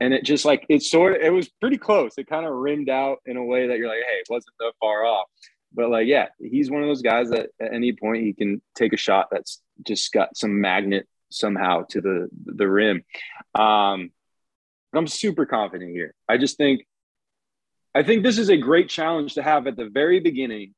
and 0.00 0.12
it 0.12 0.24
just 0.24 0.44
like 0.44 0.66
it 0.68 0.82
sort 0.82 1.16
of 1.16 1.22
it 1.22 1.30
was 1.30 1.48
pretty 1.60 1.78
close 1.78 2.14
it 2.18 2.26
kind 2.26 2.46
of 2.46 2.52
rimmed 2.52 2.88
out 2.88 3.18
in 3.26 3.36
a 3.36 3.44
way 3.44 3.68
that 3.68 3.78
you're 3.78 3.88
like 3.88 4.04
hey 4.06 4.18
it 4.18 4.26
wasn't 4.28 4.54
that 4.58 4.72
far 4.80 5.04
off 5.04 5.26
but 5.72 5.90
like 5.90 6.06
yeah 6.06 6.26
he's 6.38 6.70
one 6.70 6.82
of 6.82 6.88
those 6.88 7.02
guys 7.02 7.30
that 7.30 7.48
at 7.60 7.72
any 7.72 7.92
point 7.92 8.22
he 8.22 8.32
can 8.32 8.60
take 8.74 8.92
a 8.92 8.96
shot 8.96 9.28
that's 9.30 9.62
just 9.86 10.12
got 10.12 10.36
some 10.36 10.60
magnet 10.60 11.06
somehow 11.30 11.82
to 11.82 12.00
the 12.00 12.28
the 12.46 12.68
rim 12.68 13.02
um 13.54 14.10
I'm 14.96 15.06
super 15.06 15.46
confident 15.46 15.90
here. 15.90 16.14
I 16.28 16.38
just 16.38 16.56
think, 16.56 16.86
I 17.94 18.02
think 18.02 18.22
this 18.22 18.38
is 18.38 18.50
a 18.50 18.56
great 18.56 18.88
challenge 18.88 19.34
to 19.34 19.42
have 19.42 19.66
at 19.66 19.76
the 19.76 19.88
very 19.88 20.20
beginning, 20.20 20.74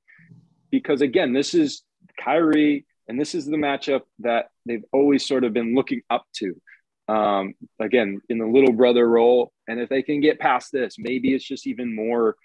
because 0.70 1.00
again, 1.00 1.32
this 1.32 1.54
is 1.54 1.82
Kyrie, 2.22 2.86
and 3.08 3.20
this 3.20 3.34
is 3.34 3.46
the 3.46 3.56
matchup 3.56 4.02
that 4.20 4.48
they've 4.66 4.84
always 4.92 5.26
sort 5.26 5.44
of 5.44 5.52
been 5.52 5.74
looking 5.74 6.02
up 6.10 6.26
to. 6.36 6.60
Um, 7.08 7.54
again, 7.80 8.20
in 8.28 8.38
the 8.38 8.46
little 8.46 8.72
brother 8.72 9.08
role, 9.08 9.52
and 9.66 9.80
if 9.80 9.88
they 9.88 10.02
can 10.02 10.20
get 10.20 10.38
past 10.38 10.70
this, 10.72 10.96
maybe 10.98 11.34
it's 11.34 11.44
just 11.44 11.66
even 11.66 11.94
more 11.94 12.36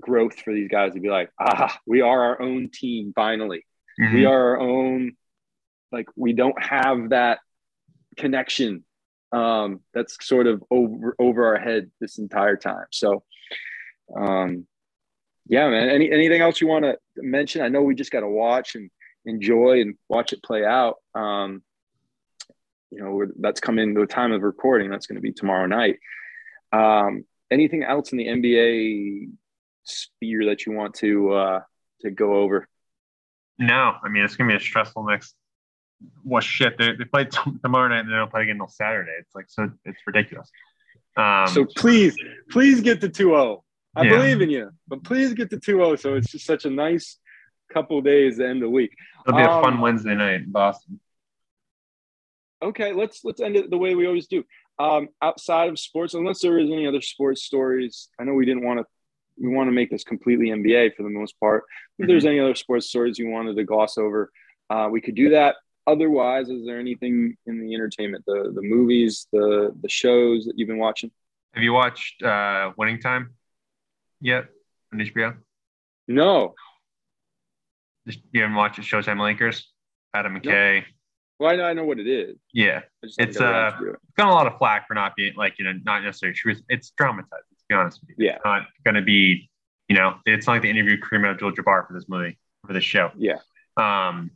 growth 0.00 0.38
for 0.40 0.52
these 0.52 0.68
guys 0.68 0.92
to 0.94 1.00
be 1.00 1.08
like, 1.08 1.30
ah, 1.40 1.78
we 1.86 2.00
are 2.02 2.22
our 2.24 2.42
own 2.42 2.68
team 2.70 3.12
finally. 3.14 3.64
Mhm. 4.00 4.14
we 4.14 4.24
are 4.24 4.50
our 4.50 4.60
own 4.60 5.12
like 5.92 6.06
we 6.16 6.32
don't 6.32 6.60
have 6.60 7.10
that 7.10 7.38
connection 8.16 8.84
um 9.30 9.80
that's 9.92 10.16
sort 10.26 10.48
of 10.48 10.64
over 10.68 11.14
over 11.20 11.46
our 11.46 11.60
head 11.60 11.90
this 12.00 12.18
entire 12.18 12.56
time. 12.56 12.86
So 12.90 13.22
um 14.16 14.66
yeah 15.46 15.68
man 15.70 15.88
any 15.90 16.10
anything 16.10 16.40
else 16.40 16.60
you 16.60 16.66
want 16.66 16.84
to 16.84 16.98
mention? 17.16 17.62
I 17.62 17.68
know 17.68 17.82
we 17.82 17.94
just 17.94 18.10
got 18.10 18.20
to 18.20 18.28
watch 18.28 18.74
and 18.74 18.90
enjoy 19.26 19.80
and 19.80 19.94
watch 20.08 20.32
it 20.32 20.42
play 20.42 20.64
out. 20.64 20.96
Um 21.14 21.62
you 22.94 23.00
know 23.02 23.26
that's 23.40 23.60
coming 23.60 23.94
the 23.94 24.06
time 24.06 24.32
of 24.32 24.42
recording 24.42 24.90
that's 24.90 25.06
going 25.06 25.16
to 25.16 25.20
be 25.22 25.32
tomorrow 25.32 25.66
night 25.66 25.98
um 26.72 27.24
anything 27.50 27.82
else 27.82 28.12
in 28.12 28.18
the 28.18 28.26
nba 28.26 29.28
sphere 29.84 30.46
that 30.46 30.64
you 30.64 30.72
want 30.72 30.94
to 30.94 31.32
uh 31.32 31.60
to 32.00 32.10
go 32.10 32.34
over 32.36 32.66
No, 33.58 33.94
I 34.02 34.08
mean 34.08 34.24
it's 34.24 34.36
gonna 34.36 34.48
be 34.50 34.56
a 34.56 34.60
stressful 34.60 35.04
next. 35.04 35.34
Well, 36.24 36.40
shit, 36.42 36.76
they, 36.76 36.92
they 36.98 37.04
play 37.04 37.24
t- 37.24 37.38
tomorrow 37.62 37.88
night 37.88 38.00
and 38.00 38.10
they 38.10 38.16
don't 38.16 38.30
play 38.30 38.42
again 38.42 38.56
until 38.56 38.68
Saturday. 38.68 39.12
It's 39.20 39.34
like 39.34 39.46
so 39.48 39.70
it's 39.84 39.98
ridiculous. 40.06 40.50
Um, 41.16 41.46
So 41.46 41.64
please, 41.64 42.14
please 42.50 42.80
get 42.80 43.00
the 43.00 43.08
2-0. 43.08 43.62
I 43.96 44.02
Yeah. 44.02 44.10
believe 44.16 44.40
in 44.42 44.50
you, 44.50 44.70
but 44.88 45.04
please 45.04 45.32
get 45.34 45.48
the 45.50 45.56
2-0. 45.56 45.98
So 46.00 46.14
it's 46.16 46.30
just 46.32 46.44
such 46.44 46.64
a 46.66 46.70
nice 46.70 47.18
couple 47.72 48.00
days 48.02 48.36
the 48.38 48.46
end 48.48 48.60
the 48.60 48.68
week. 48.68 48.92
it'll 49.26 49.38
be 49.38 49.44
a 49.44 49.50
um, 49.50 49.62
fun 49.62 49.80
Wednesday 49.80 50.14
night 50.16 50.42
in 50.42 50.50
Boston. 50.50 51.00
Okay, 52.64 52.92
let's 52.92 53.24
let's 53.24 53.40
end 53.40 53.56
it 53.56 53.70
the 53.70 53.78
way 53.78 53.94
we 53.94 54.06
always 54.06 54.26
do. 54.26 54.42
Um, 54.78 55.08
outside 55.22 55.68
of 55.68 55.78
sports, 55.78 56.14
unless 56.14 56.40
there 56.40 56.58
is 56.58 56.70
any 56.70 56.86
other 56.86 57.02
sports 57.02 57.42
stories, 57.44 58.08
I 58.18 58.24
know 58.24 58.34
we 58.34 58.46
didn't 58.46 58.64
want 58.64 58.80
to 58.80 58.86
we 59.40 59.48
want 59.48 59.68
to 59.68 59.72
make 59.72 59.90
this 59.90 60.04
completely 60.04 60.46
NBA 60.46 60.94
for 60.96 61.02
the 61.02 61.10
most 61.10 61.38
part. 61.38 61.64
If 61.98 62.06
there's 62.06 62.24
any 62.24 62.40
other 62.40 62.54
sports 62.54 62.88
stories 62.88 63.18
you 63.18 63.28
wanted 63.28 63.56
to 63.56 63.64
gloss 63.64 63.98
over, 63.98 64.30
uh, 64.70 64.88
we 64.90 65.00
could 65.00 65.14
do 65.14 65.30
that. 65.30 65.56
Otherwise, 65.86 66.48
is 66.48 66.64
there 66.64 66.78
anything 66.78 67.36
in 67.46 67.60
the 67.60 67.74
entertainment, 67.74 68.24
the 68.26 68.50
the 68.54 68.62
movies, 68.62 69.26
the 69.32 69.74
the 69.82 69.88
shows 69.88 70.46
that 70.46 70.54
you've 70.56 70.68
been 70.68 70.78
watching? 70.78 71.10
Have 71.52 71.62
you 71.62 71.72
watched 71.72 72.22
uh, 72.22 72.72
Winning 72.76 73.00
Time 73.00 73.34
yet 74.20 74.46
on 74.92 74.98
HBO? 74.98 75.36
No. 76.08 76.54
You 78.06 78.42
haven't 78.42 78.56
watched 78.56 78.78
it, 78.78 78.82
Showtime 78.82 79.20
Lakers? 79.20 79.70
Adam 80.14 80.38
McKay. 80.38 80.84
Well, 81.38 81.50
I 81.50 81.56
know 81.56 81.64
I 81.64 81.72
know 81.72 81.84
what 81.84 81.98
it 81.98 82.06
is. 82.06 82.36
Yeah, 82.52 82.80
I 83.02 83.06
just 83.06 83.18
haven't 83.20 83.30
It's, 83.30 83.40
uh, 83.40 83.72
it. 83.80 83.88
it's 83.90 84.14
got 84.16 84.28
a 84.28 84.32
lot 84.34 84.46
of 84.46 84.56
flack 84.58 84.86
for 84.86 84.94
not 84.94 85.16
being 85.16 85.34
like 85.36 85.54
you 85.58 85.64
know 85.64 85.72
not 85.84 86.02
necessarily 86.02 86.34
true. 86.34 86.54
It's 86.68 86.90
dramatized. 86.96 87.30
To 87.32 87.64
be 87.68 87.74
honest 87.74 88.00
with 88.00 88.10
you, 88.18 88.26
Yeah. 88.26 88.36
it's 88.36 88.44
not 88.44 88.66
going 88.84 88.94
to 88.94 89.02
be. 89.02 89.50
You 89.88 89.96
know, 89.96 90.14
it's 90.24 90.46
not 90.46 90.54
like 90.54 90.62
they 90.62 90.70
interviewed 90.70 91.02
Kareem 91.02 91.28
Abdul-Jabbar 91.30 91.86
for 91.86 91.92
this 91.92 92.08
movie 92.08 92.38
for 92.66 92.72
this 92.72 92.84
show. 92.84 93.10
Yeah. 93.18 93.36
Um, 93.76 94.30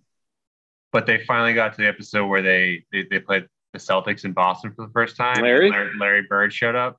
but 0.92 1.06
they 1.06 1.24
finally 1.24 1.54
got 1.54 1.72
to 1.74 1.82
the 1.82 1.88
episode 1.88 2.26
where 2.26 2.42
they 2.42 2.84
they, 2.92 3.04
they 3.10 3.18
played 3.20 3.46
the 3.72 3.78
Celtics 3.78 4.24
in 4.24 4.32
Boston 4.32 4.72
for 4.74 4.86
the 4.86 4.92
first 4.92 5.16
time. 5.16 5.42
Larry? 5.42 5.70
Larry, 5.70 5.90
Larry 5.98 6.22
Bird 6.28 6.52
showed 6.52 6.74
up, 6.74 6.98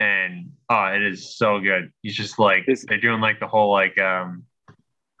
and 0.00 0.52
oh, 0.68 0.84
it 0.86 1.02
is 1.02 1.36
so 1.36 1.60
good. 1.60 1.90
He's 2.02 2.14
just 2.16 2.38
like 2.38 2.64
Is- 2.68 2.84
they're 2.88 2.98
doing 3.00 3.20
like 3.20 3.40
the 3.40 3.46
whole 3.46 3.70
like 3.72 3.98
um 4.00 4.44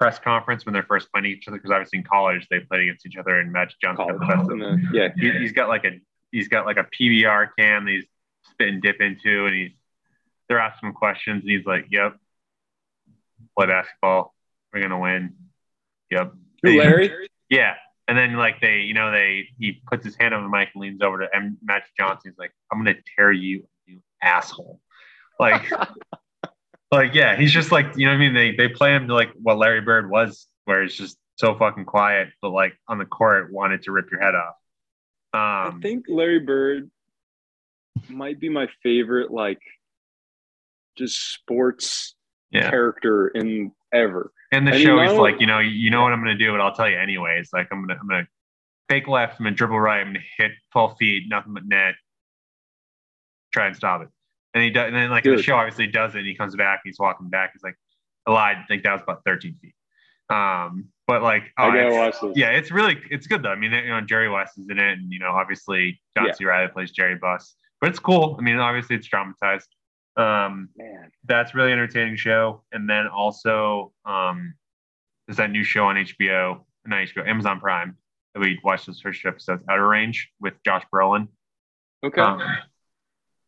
press 0.02 0.18
conference 0.18 0.64
when 0.66 0.72
they're 0.72 0.82
first 0.82 1.10
playing 1.12 1.26
each 1.26 1.46
other 1.48 1.56
because 1.56 1.70
obviously 1.70 1.98
in 2.00 2.04
college 2.04 2.46
they 2.50 2.60
played 2.60 2.82
against 2.82 3.06
each 3.06 3.16
other 3.16 3.40
in 3.40 3.50
Magic 3.52 3.76
Johnson. 3.80 4.06
college. 4.18 4.28
Cup 4.28 4.48
And 4.50 4.60
the- 4.60 4.88
yeah, 4.92 5.08
he, 5.16 5.30
he's 5.38 5.52
got 5.52 5.68
like 5.68 5.84
a 5.84 6.00
he's 6.30 6.48
got 6.48 6.66
like 6.66 6.76
a 6.76 6.84
PBR 7.00 7.48
cam 7.58 7.84
that 7.84 7.90
he's 7.92 8.06
spit 8.50 8.68
and 8.68 8.82
dip 8.82 9.00
into, 9.00 9.46
and 9.46 9.54
he's 9.54 9.70
they're 10.48 10.58
asking 10.58 10.88
him 10.90 10.94
questions, 10.94 11.42
and 11.42 11.50
he's 11.50 11.64
like, 11.64 11.86
"Yep, 11.90 12.16
play 13.56 13.66
basketball, 13.66 14.34
we're 14.72 14.82
gonna 14.82 14.98
win." 14.98 15.34
Yep. 16.10 16.32
Who, 16.62 16.78
Larry? 16.78 17.28
Yeah, 17.48 17.74
and 18.08 18.16
then 18.18 18.34
like 18.36 18.60
they, 18.60 18.80
you 18.80 18.94
know, 18.94 19.10
they 19.12 19.48
he 19.58 19.80
puts 19.86 20.04
his 20.04 20.16
hand 20.16 20.34
on 20.34 20.42
the 20.42 20.48
mic 20.48 20.70
and 20.74 20.82
leans 20.82 21.00
over 21.02 21.18
to 21.20 21.28
M- 21.34 21.58
Magic 21.62 21.88
Johnson. 21.98 22.32
He's 22.32 22.38
like, 22.38 22.52
"I'm 22.72 22.78
gonna 22.78 22.96
tear 23.16 23.32
you, 23.32 23.66
you 23.86 24.00
asshole!" 24.22 24.80
Like, 25.40 25.62
like 26.92 27.14
yeah, 27.14 27.36
he's 27.36 27.52
just 27.52 27.72
like 27.72 27.86
you 27.96 28.06
know 28.06 28.12
what 28.12 28.16
I 28.16 28.20
mean. 28.20 28.34
They 28.34 28.52
they 28.54 28.68
play 28.68 28.94
him 28.94 29.08
to 29.08 29.14
like 29.14 29.30
what 29.40 29.58
Larry 29.58 29.80
Bird 29.80 30.10
was, 30.10 30.46
where 30.64 30.82
he's 30.82 30.94
just 30.96 31.16
so 31.36 31.56
fucking 31.58 31.84
quiet, 31.86 32.28
but 32.42 32.50
like 32.50 32.74
on 32.88 32.98
the 32.98 33.06
court 33.06 33.52
wanted 33.52 33.82
to 33.82 33.92
rip 33.92 34.10
your 34.10 34.20
head 34.20 34.34
off. 34.34 34.54
I 35.34 35.68
Um, 35.68 35.80
think 35.80 36.06
Larry 36.08 36.40
Bird 36.40 36.90
might 38.08 38.38
be 38.40 38.48
my 38.48 38.68
favorite, 38.82 39.30
like, 39.30 39.60
just 40.96 41.32
sports 41.32 42.14
yeah. 42.50 42.70
character 42.70 43.28
in 43.28 43.72
ever. 43.92 44.32
And 44.52 44.66
the 44.66 44.72
And 44.72 44.82
show, 44.82 45.00
he's 45.00 45.12
like, 45.12 45.40
you 45.40 45.46
know, 45.46 45.58
you 45.60 45.90
know 45.90 46.02
what 46.02 46.12
I'm 46.12 46.20
gonna 46.20 46.36
do, 46.36 46.52
but 46.52 46.60
I'll 46.60 46.74
tell 46.74 46.88
you 46.88 46.98
anyways. 46.98 47.50
Like 47.52 47.68
I'm 47.72 47.86
gonna 47.86 47.98
I'm 47.98 48.06
gonna 48.08 48.28
fake 48.88 49.08
left, 49.08 49.40
I'm 49.40 49.44
gonna 49.44 49.56
dribble 49.56 49.80
right, 49.80 50.00
I'm 50.00 50.08
gonna 50.08 50.20
hit 50.36 50.52
12 50.72 50.96
feet, 50.98 51.24
nothing 51.28 51.54
but 51.54 51.64
net. 51.64 51.94
try 53.52 53.66
and 53.66 53.76
stop 53.76 54.02
it. 54.02 54.08
And 54.54 54.62
he 54.62 54.70
does, 54.70 54.88
and 54.88 54.96
then 54.96 55.10
like 55.10 55.24
in 55.24 55.36
the 55.36 55.42
show, 55.42 55.56
obviously 55.56 55.86
he 55.86 55.92
does 55.92 56.14
it. 56.14 56.18
And 56.18 56.26
he 56.26 56.34
comes 56.34 56.54
back, 56.56 56.80
he's 56.84 56.98
walking 56.98 57.30
back. 57.30 57.52
He's 57.54 57.62
like, 57.62 57.76
I 58.26 58.32
lied. 58.32 58.56
I 58.58 58.64
think 58.68 58.82
that 58.82 58.92
was 58.92 59.02
about 59.02 59.22
13 59.24 59.56
feet. 59.60 59.74
Um, 60.30 60.88
but 61.06 61.22
like, 61.22 61.52
oh, 61.58 61.64
I 61.64 61.76
gotta 61.76 61.94
watch 61.94 62.14
this. 62.22 62.36
Yeah, 62.36 62.50
it's 62.50 62.70
really 62.70 62.98
it's 63.10 63.26
good 63.26 63.42
though. 63.42 63.50
I 63.50 63.56
mean, 63.56 63.72
you 63.72 63.88
know, 63.88 64.00
Jerry 64.00 64.30
West 64.30 64.58
is 64.58 64.68
in 64.70 64.78
it, 64.78 64.92
and 64.98 65.12
you 65.12 65.18
know, 65.18 65.32
obviously 65.32 66.00
John 66.16 66.26
yeah. 66.26 66.32
C. 66.32 66.44
Reilly 66.44 66.68
plays 66.68 66.90
Jerry 66.90 67.16
Buss, 67.16 67.54
but 67.80 67.90
it's 67.90 67.98
cool. 67.98 68.36
I 68.38 68.42
mean, 68.42 68.56
obviously 68.58 68.96
it's 68.96 69.06
dramatized. 69.06 69.68
Um, 70.16 70.68
Man, 70.76 71.10
that's 71.24 71.54
really 71.54 71.72
entertaining 71.72 72.16
show. 72.16 72.62
And 72.72 72.88
then 72.88 73.08
also, 73.08 73.92
um, 74.04 74.54
there's 75.26 75.38
that 75.38 75.50
new 75.50 75.64
show 75.64 75.84
on 75.86 75.96
HBO, 75.96 76.60
not 76.86 77.06
HBO, 77.08 77.26
Amazon 77.26 77.60
Prime 77.60 77.96
that 78.34 78.40
we 78.40 78.58
watched 78.62 78.86
those 78.86 79.00
first 79.00 79.22
two 79.22 79.28
episodes, 79.28 79.64
Outer 79.68 79.88
Range 79.88 80.30
with 80.40 80.54
Josh 80.64 80.84
Brolin. 80.92 81.28
Okay. 82.04 82.20
Um, 82.20 82.42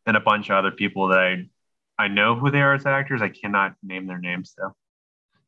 and 0.07 0.17
a 0.17 0.21
bunch 0.21 0.51
of 0.51 0.57
other 0.57 0.71
people 0.71 1.09
that 1.09 1.19
I 1.19 1.49
I 1.97 2.09
know 2.09 2.35
who 2.35 2.51
they 2.51 2.61
are 2.61 2.75
as 2.75 2.87
actors. 2.87 3.23
I 3.23 3.29
cannot 3.29 3.75
name 3.83 4.07
their 4.07 4.19
names 4.19 4.55
though. 4.59 4.75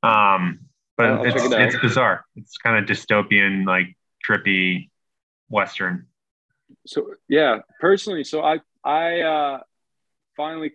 Um, 0.08 0.60
but 0.96 1.26
it's, 1.26 1.44
it 1.44 1.52
it's 1.52 1.76
bizarre. 1.80 2.24
It's 2.36 2.56
kind 2.58 2.78
of 2.78 2.88
dystopian, 2.88 3.66
like 3.66 3.96
trippy 4.26 4.90
western. 5.48 6.06
So 6.86 7.14
yeah, 7.28 7.58
personally, 7.80 8.24
so 8.24 8.42
I 8.42 8.60
I 8.84 9.20
uh, 9.20 9.60
finally 10.36 10.72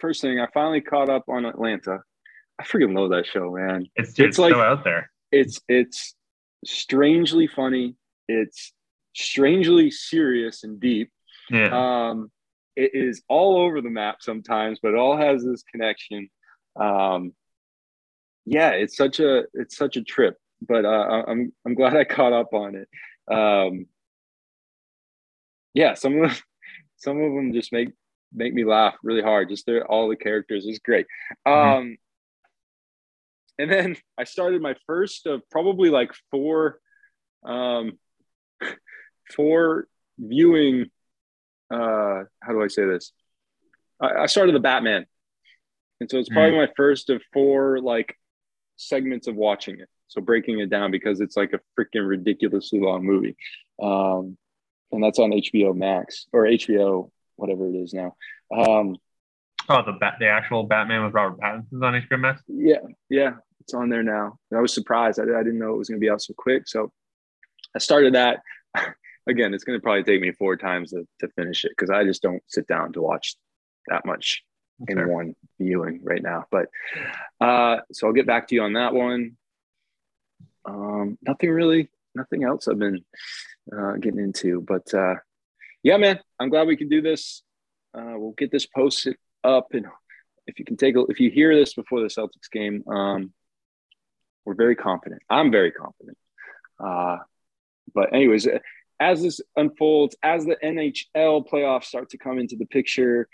first 0.00 0.20
thing 0.20 0.40
I 0.40 0.46
finally 0.52 0.80
caught 0.80 1.08
up 1.08 1.24
on 1.28 1.44
Atlanta. 1.44 2.00
I 2.58 2.64
freaking 2.64 2.98
love 2.98 3.10
that 3.10 3.26
show, 3.26 3.52
man. 3.52 3.86
It's, 3.96 4.10
it's, 4.10 4.20
it's 4.20 4.38
like 4.38 4.52
so 4.52 4.60
out 4.60 4.84
there. 4.84 5.10
It's 5.30 5.60
it's 5.68 6.14
strangely 6.64 7.46
funny. 7.46 7.94
It's 8.28 8.72
strangely 9.14 9.90
serious 9.90 10.64
and 10.64 10.80
deep. 10.80 11.10
Yeah. 11.50 12.10
Um, 12.10 12.30
it 12.76 12.92
is 12.94 13.22
all 13.28 13.58
over 13.58 13.80
the 13.80 13.90
map 13.90 14.16
sometimes, 14.20 14.78
but 14.82 14.92
it 14.92 14.98
all 14.98 15.16
has 15.16 15.44
this 15.44 15.62
connection. 15.62 16.30
Um, 16.76 17.32
yeah, 18.44 18.70
it's 18.70 18.96
such 18.96 19.20
a 19.20 19.44
it's 19.54 19.76
such 19.76 19.96
a 19.96 20.02
trip, 20.02 20.36
but 20.66 20.84
uh, 20.84 21.24
I'm 21.26 21.52
I'm 21.66 21.74
glad 21.74 21.96
I 21.96 22.04
caught 22.04 22.32
up 22.32 22.52
on 22.52 22.74
it. 22.74 22.88
Um, 23.32 23.86
yeah, 25.74 25.94
some 25.94 26.22
of 26.22 26.30
them, 26.30 26.38
some 26.96 27.20
of 27.20 27.34
them 27.34 27.52
just 27.52 27.72
make 27.72 27.90
make 28.32 28.54
me 28.54 28.64
laugh 28.64 28.94
really 29.02 29.22
hard. 29.22 29.48
Just 29.48 29.66
they're 29.66 29.86
all 29.86 30.08
the 30.08 30.16
characters 30.16 30.66
is 30.66 30.78
great. 30.78 31.06
Mm-hmm. 31.46 31.78
Um, 31.78 31.96
and 33.58 33.70
then 33.70 33.96
I 34.16 34.24
started 34.24 34.62
my 34.62 34.74
first 34.86 35.26
of 35.26 35.42
probably 35.50 35.90
like 35.90 36.12
four, 36.30 36.80
um, 37.44 37.98
four 39.34 39.86
viewing. 40.18 40.90
Uh, 41.70 42.24
how 42.40 42.52
do 42.52 42.62
I 42.62 42.68
say 42.68 42.84
this? 42.84 43.12
I, 44.00 44.22
I 44.22 44.26
started 44.26 44.54
the 44.54 44.60
Batman, 44.60 45.06
and 46.00 46.10
so 46.10 46.18
it's 46.18 46.28
probably 46.28 46.52
mm. 46.52 46.66
my 46.66 46.72
first 46.76 47.10
of 47.10 47.22
four 47.32 47.80
like 47.80 48.16
segments 48.76 49.26
of 49.26 49.36
watching 49.36 49.78
it. 49.80 49.88
So 50.08 50.20
breaking 50.20 50.58
it 50.58 50.70
down 50.70 50.90
because 50.90 51.20
it's 51.20 51.36
like 51.36 51.52
a 51.52 51.60
freaking 51.78 52.08
ridiculously 52.08 52.80
long 52.80 53.04
movie. 53.04 53.36
Um, 53.80 54.36
and 54.90 55.04
that's 55.04 55.20
on 55.20 55.30
HBO 55.30 55.74
Max 55.76 56.26
or 56.32 56.44
HBO, 56.44 57.10
whatever 57.36 57.68
it 57.68 57.76
is 57.76 57.94
now. 57.94 58.16
Um, 58.52 58.96
oh, 59.68 59.82
the 59.86 59.92
bat, 59.92 60.16
the 60.18 60.26
actual 60.26 60.64
Batman 60.64 61.04
with 61.04 61.14
Robert 61.14 61.38
Pattinson 61.38 61.82
on 61.84 61.94
HBO 61.94 62.20
Max. 62.20 62.42
Yeah, 62.48 62.78
yeah, 63.08 63.34
it's 63.60 63.72
on 63.72 63.88
there 63.88 64.02
now. 64.02 64.38
And 64.50 64.58
I 64.58 64.60
was 64.60 64.74
surprised. 64.74 65.20
I, 65.20 65.22
I 65.22 65.44
didn't 65.44 65.58
know 65.58 65.74
it 65.74 65.78
was 65.78 65.88
going 65.88 66.00
to 66.00 66.04
be 66.04 66.10
out 66.10 66.22
so 66.22 66.34
quick. 66.36 66.66
So 66.66 66.90
I 67.74 67.78
started 67.78 68.14
that. 68.14 68.40
Again, 69.30 69.54
it's 69.54 69.64
going 69.64 69.78
to 69.78 69.82
probably 69.82 70.02
take 70.02 70.20
me 70.20 70.32
four 70.32 70.56
times 70.56 70.90
to, 70.90 71.06
to 71.20 71.28
finish 71.28 71.64
it 71.64 71.70
because 71.70 71.88
I 71.88 72.02
just 72.04 72.20
don't 72.20 72.42
sit 72.48 72.66
down 72.66 72.92
to 72.94 73.00
watch 73.00 73.36
that 73.86 74.04
much 74.04 74.42
in 74.88 75.08
one 75.08 75.34
viewing 75.58 76.00
right 76.02 76.22
now. 76.22 76.46
But 76.50 76.66
uh, 77.40 77.78
so 77.92 78.06
I'll 78.06 78.12
get 78.12 78.26
back 78.26 78.48
to 78.48 78.54
you 78.56 78.62
on 78.62 78.72
that 78.72 78.92
one. 78.92 79.36
Um, 80.64 81.16
nothing 81.22 81.50
really, 81.50 81.90
nothing 82.14 82.44
else 82.44 82.66
I've 82.66 82.78
been 82.78 83.04
uh, 83.76 83.92
getting 83.92 84.20
into, 84.20 84.60
but 84.60 84.92
uh, 84.92 85.14
yeah, 85.82 85.96
man, 85.96 86.18
I'm 86.38 86.50
glad 86.50 86.66
we 86.66 86.76
can 86.76 86.88
do 86.88 87.00
this. 87.00 87.42
Uh, 87.94 88.14
we'll 88.16 88.32
get 88.32 88.50
this 88.50 88.66
posted 88.66 89.16
up, 89.44 89.68
and 89.72 89.86
if 90.46 90.58
you 90.58 90.64
can 90.64 90.76
take 90.76 90.96
a, 90.96 91.00
if 91.08 91.20
you 91.20 91.30
hear 91.30 91.54
this 91.56 91.74
before 91.74 92.00
the 92.00 92.08
Celtics 92.08 92.50
game, 92.52 92.84
um, 92.88 93.32
we're 94.44 94.54
very 94.54 94.76
confident. 94.76 95.22
I'm 95.30 95.50
very 95.50 95.70
confident. 95.70 96.18
Uh, 96.82 97.18
but 97.94 98.12
anyways, 98.12 98.46
as 99.00 99.22
this 99.22 99.40
unfolds, 99.56 100.14
as 100.22 100.44
the 100.44 100.56
NHL 100.62 101.48
playoffs 101.48 101.84
start 101.84 102.10
to 102.10 102.18
come 102.18 102.38
into 102.38 102.56
the 102.56 102.66
picture, 102.66 103.28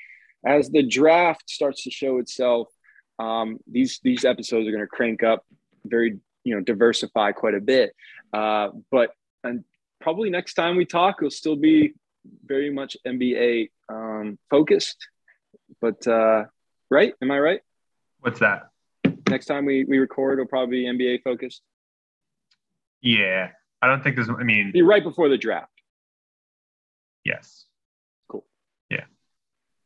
as 0.47 0.71
the 0.71 0.85
draft 0.85 1.51
starts 1.51 1.83
to 1.83 1.91
show 1.91 2.19
itself, 2.19 2.69
um, 3.19 3.59
these 3.67 3.99
these 4.05 4.25
episodes 4.25 4.69
are 4.69 4.71
going 4.71 4.83
to 4.83 4.87
crank 4.87 5.25
up, 5.25 5.45
very 5.85 6.19
you 6.45 6.55
know 6.55 6.61
diversify 6.61 7.33
quite 7.33 7.55
a 7.55 7.61
bit. 7.61 7.95
Uh, 8.33 8.69
but 8.91 9.11
and 9.43 9.65
probably 10.01 10.31
next 10.31 10.55
time 10.55 10.77
we 10.77 10.85
talk, 10.85 11.17
it'll 11.19 11.31
still 11.31 11.57
be 11.57 11.95
very 12.45 12.71
much 12.71 12.97
NBA 13.07 13.71
um, 13.89 14.39
focused. 14.51 15.09
But 15.81 16.07
uh, 16.07 16.45
right, 16.91 17.15
am 17.21 17.31
I 17.33 17.41
right? 17.41 17.61
What's 18.21 18.39
that? 18.41 18.69
Next 19.29 19.47
time 19.47 19.65
we 19.65 19.85
we 19.85 19.99
record, 19.99 20.39
it'll 20.39 20.49
probably 20.49 20.83
be 20.83 20.85
NBA 20.85 21.23
focused. 21.25 21.63
Yeah, 23.01 23.51
I 23.83 23.89
don't 23.89 24.03
think 24.03 24.17
there's. 24.17 24.29
I 24.29 24.43
mean, 24.43 24.73
be 24.73 24.83
right 24.83 25.03
before 25.03 25.29
the 25.29 25.39
draft. 25.39 25.71
Yes. 27.25 27.67
Cool. 28.29 28.47
Yeah. 28.91 29.05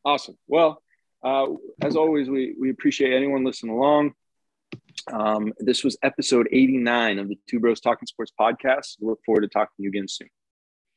Awesome. 0.05 0.37
Well, 0.47 0.83
uh, 1.23 1.47
as 1.83 1.97
always, 1.97 2.29
we, 2.29 2.55
we 2.59 2.71
appreciate 2.71 3.15
anyone 3.15 3.45
listening 3.45 3.75
along. 3.75 4.13
Um, 5.11 5.53
this 5.59 5.83
was 5.83 5.97
episode 6.03 6.49
89 6.53 7.19
of 7.19 7.29
the 7.29 7.39
Two 7.49 7.61
Bros 7.61 7.81
Talking 7.81 8.07
Sports 8.07 8.33
podcast. 8.39 8.97
We 9.01 9.09
look 9.09 9.21
forward 9.25 9.43
to 9.43 9.49
talking 9.49 9.73
to 9.79 9.83
you 9.83 9.89
again 9.89 10.09
soon. 10.09 10.29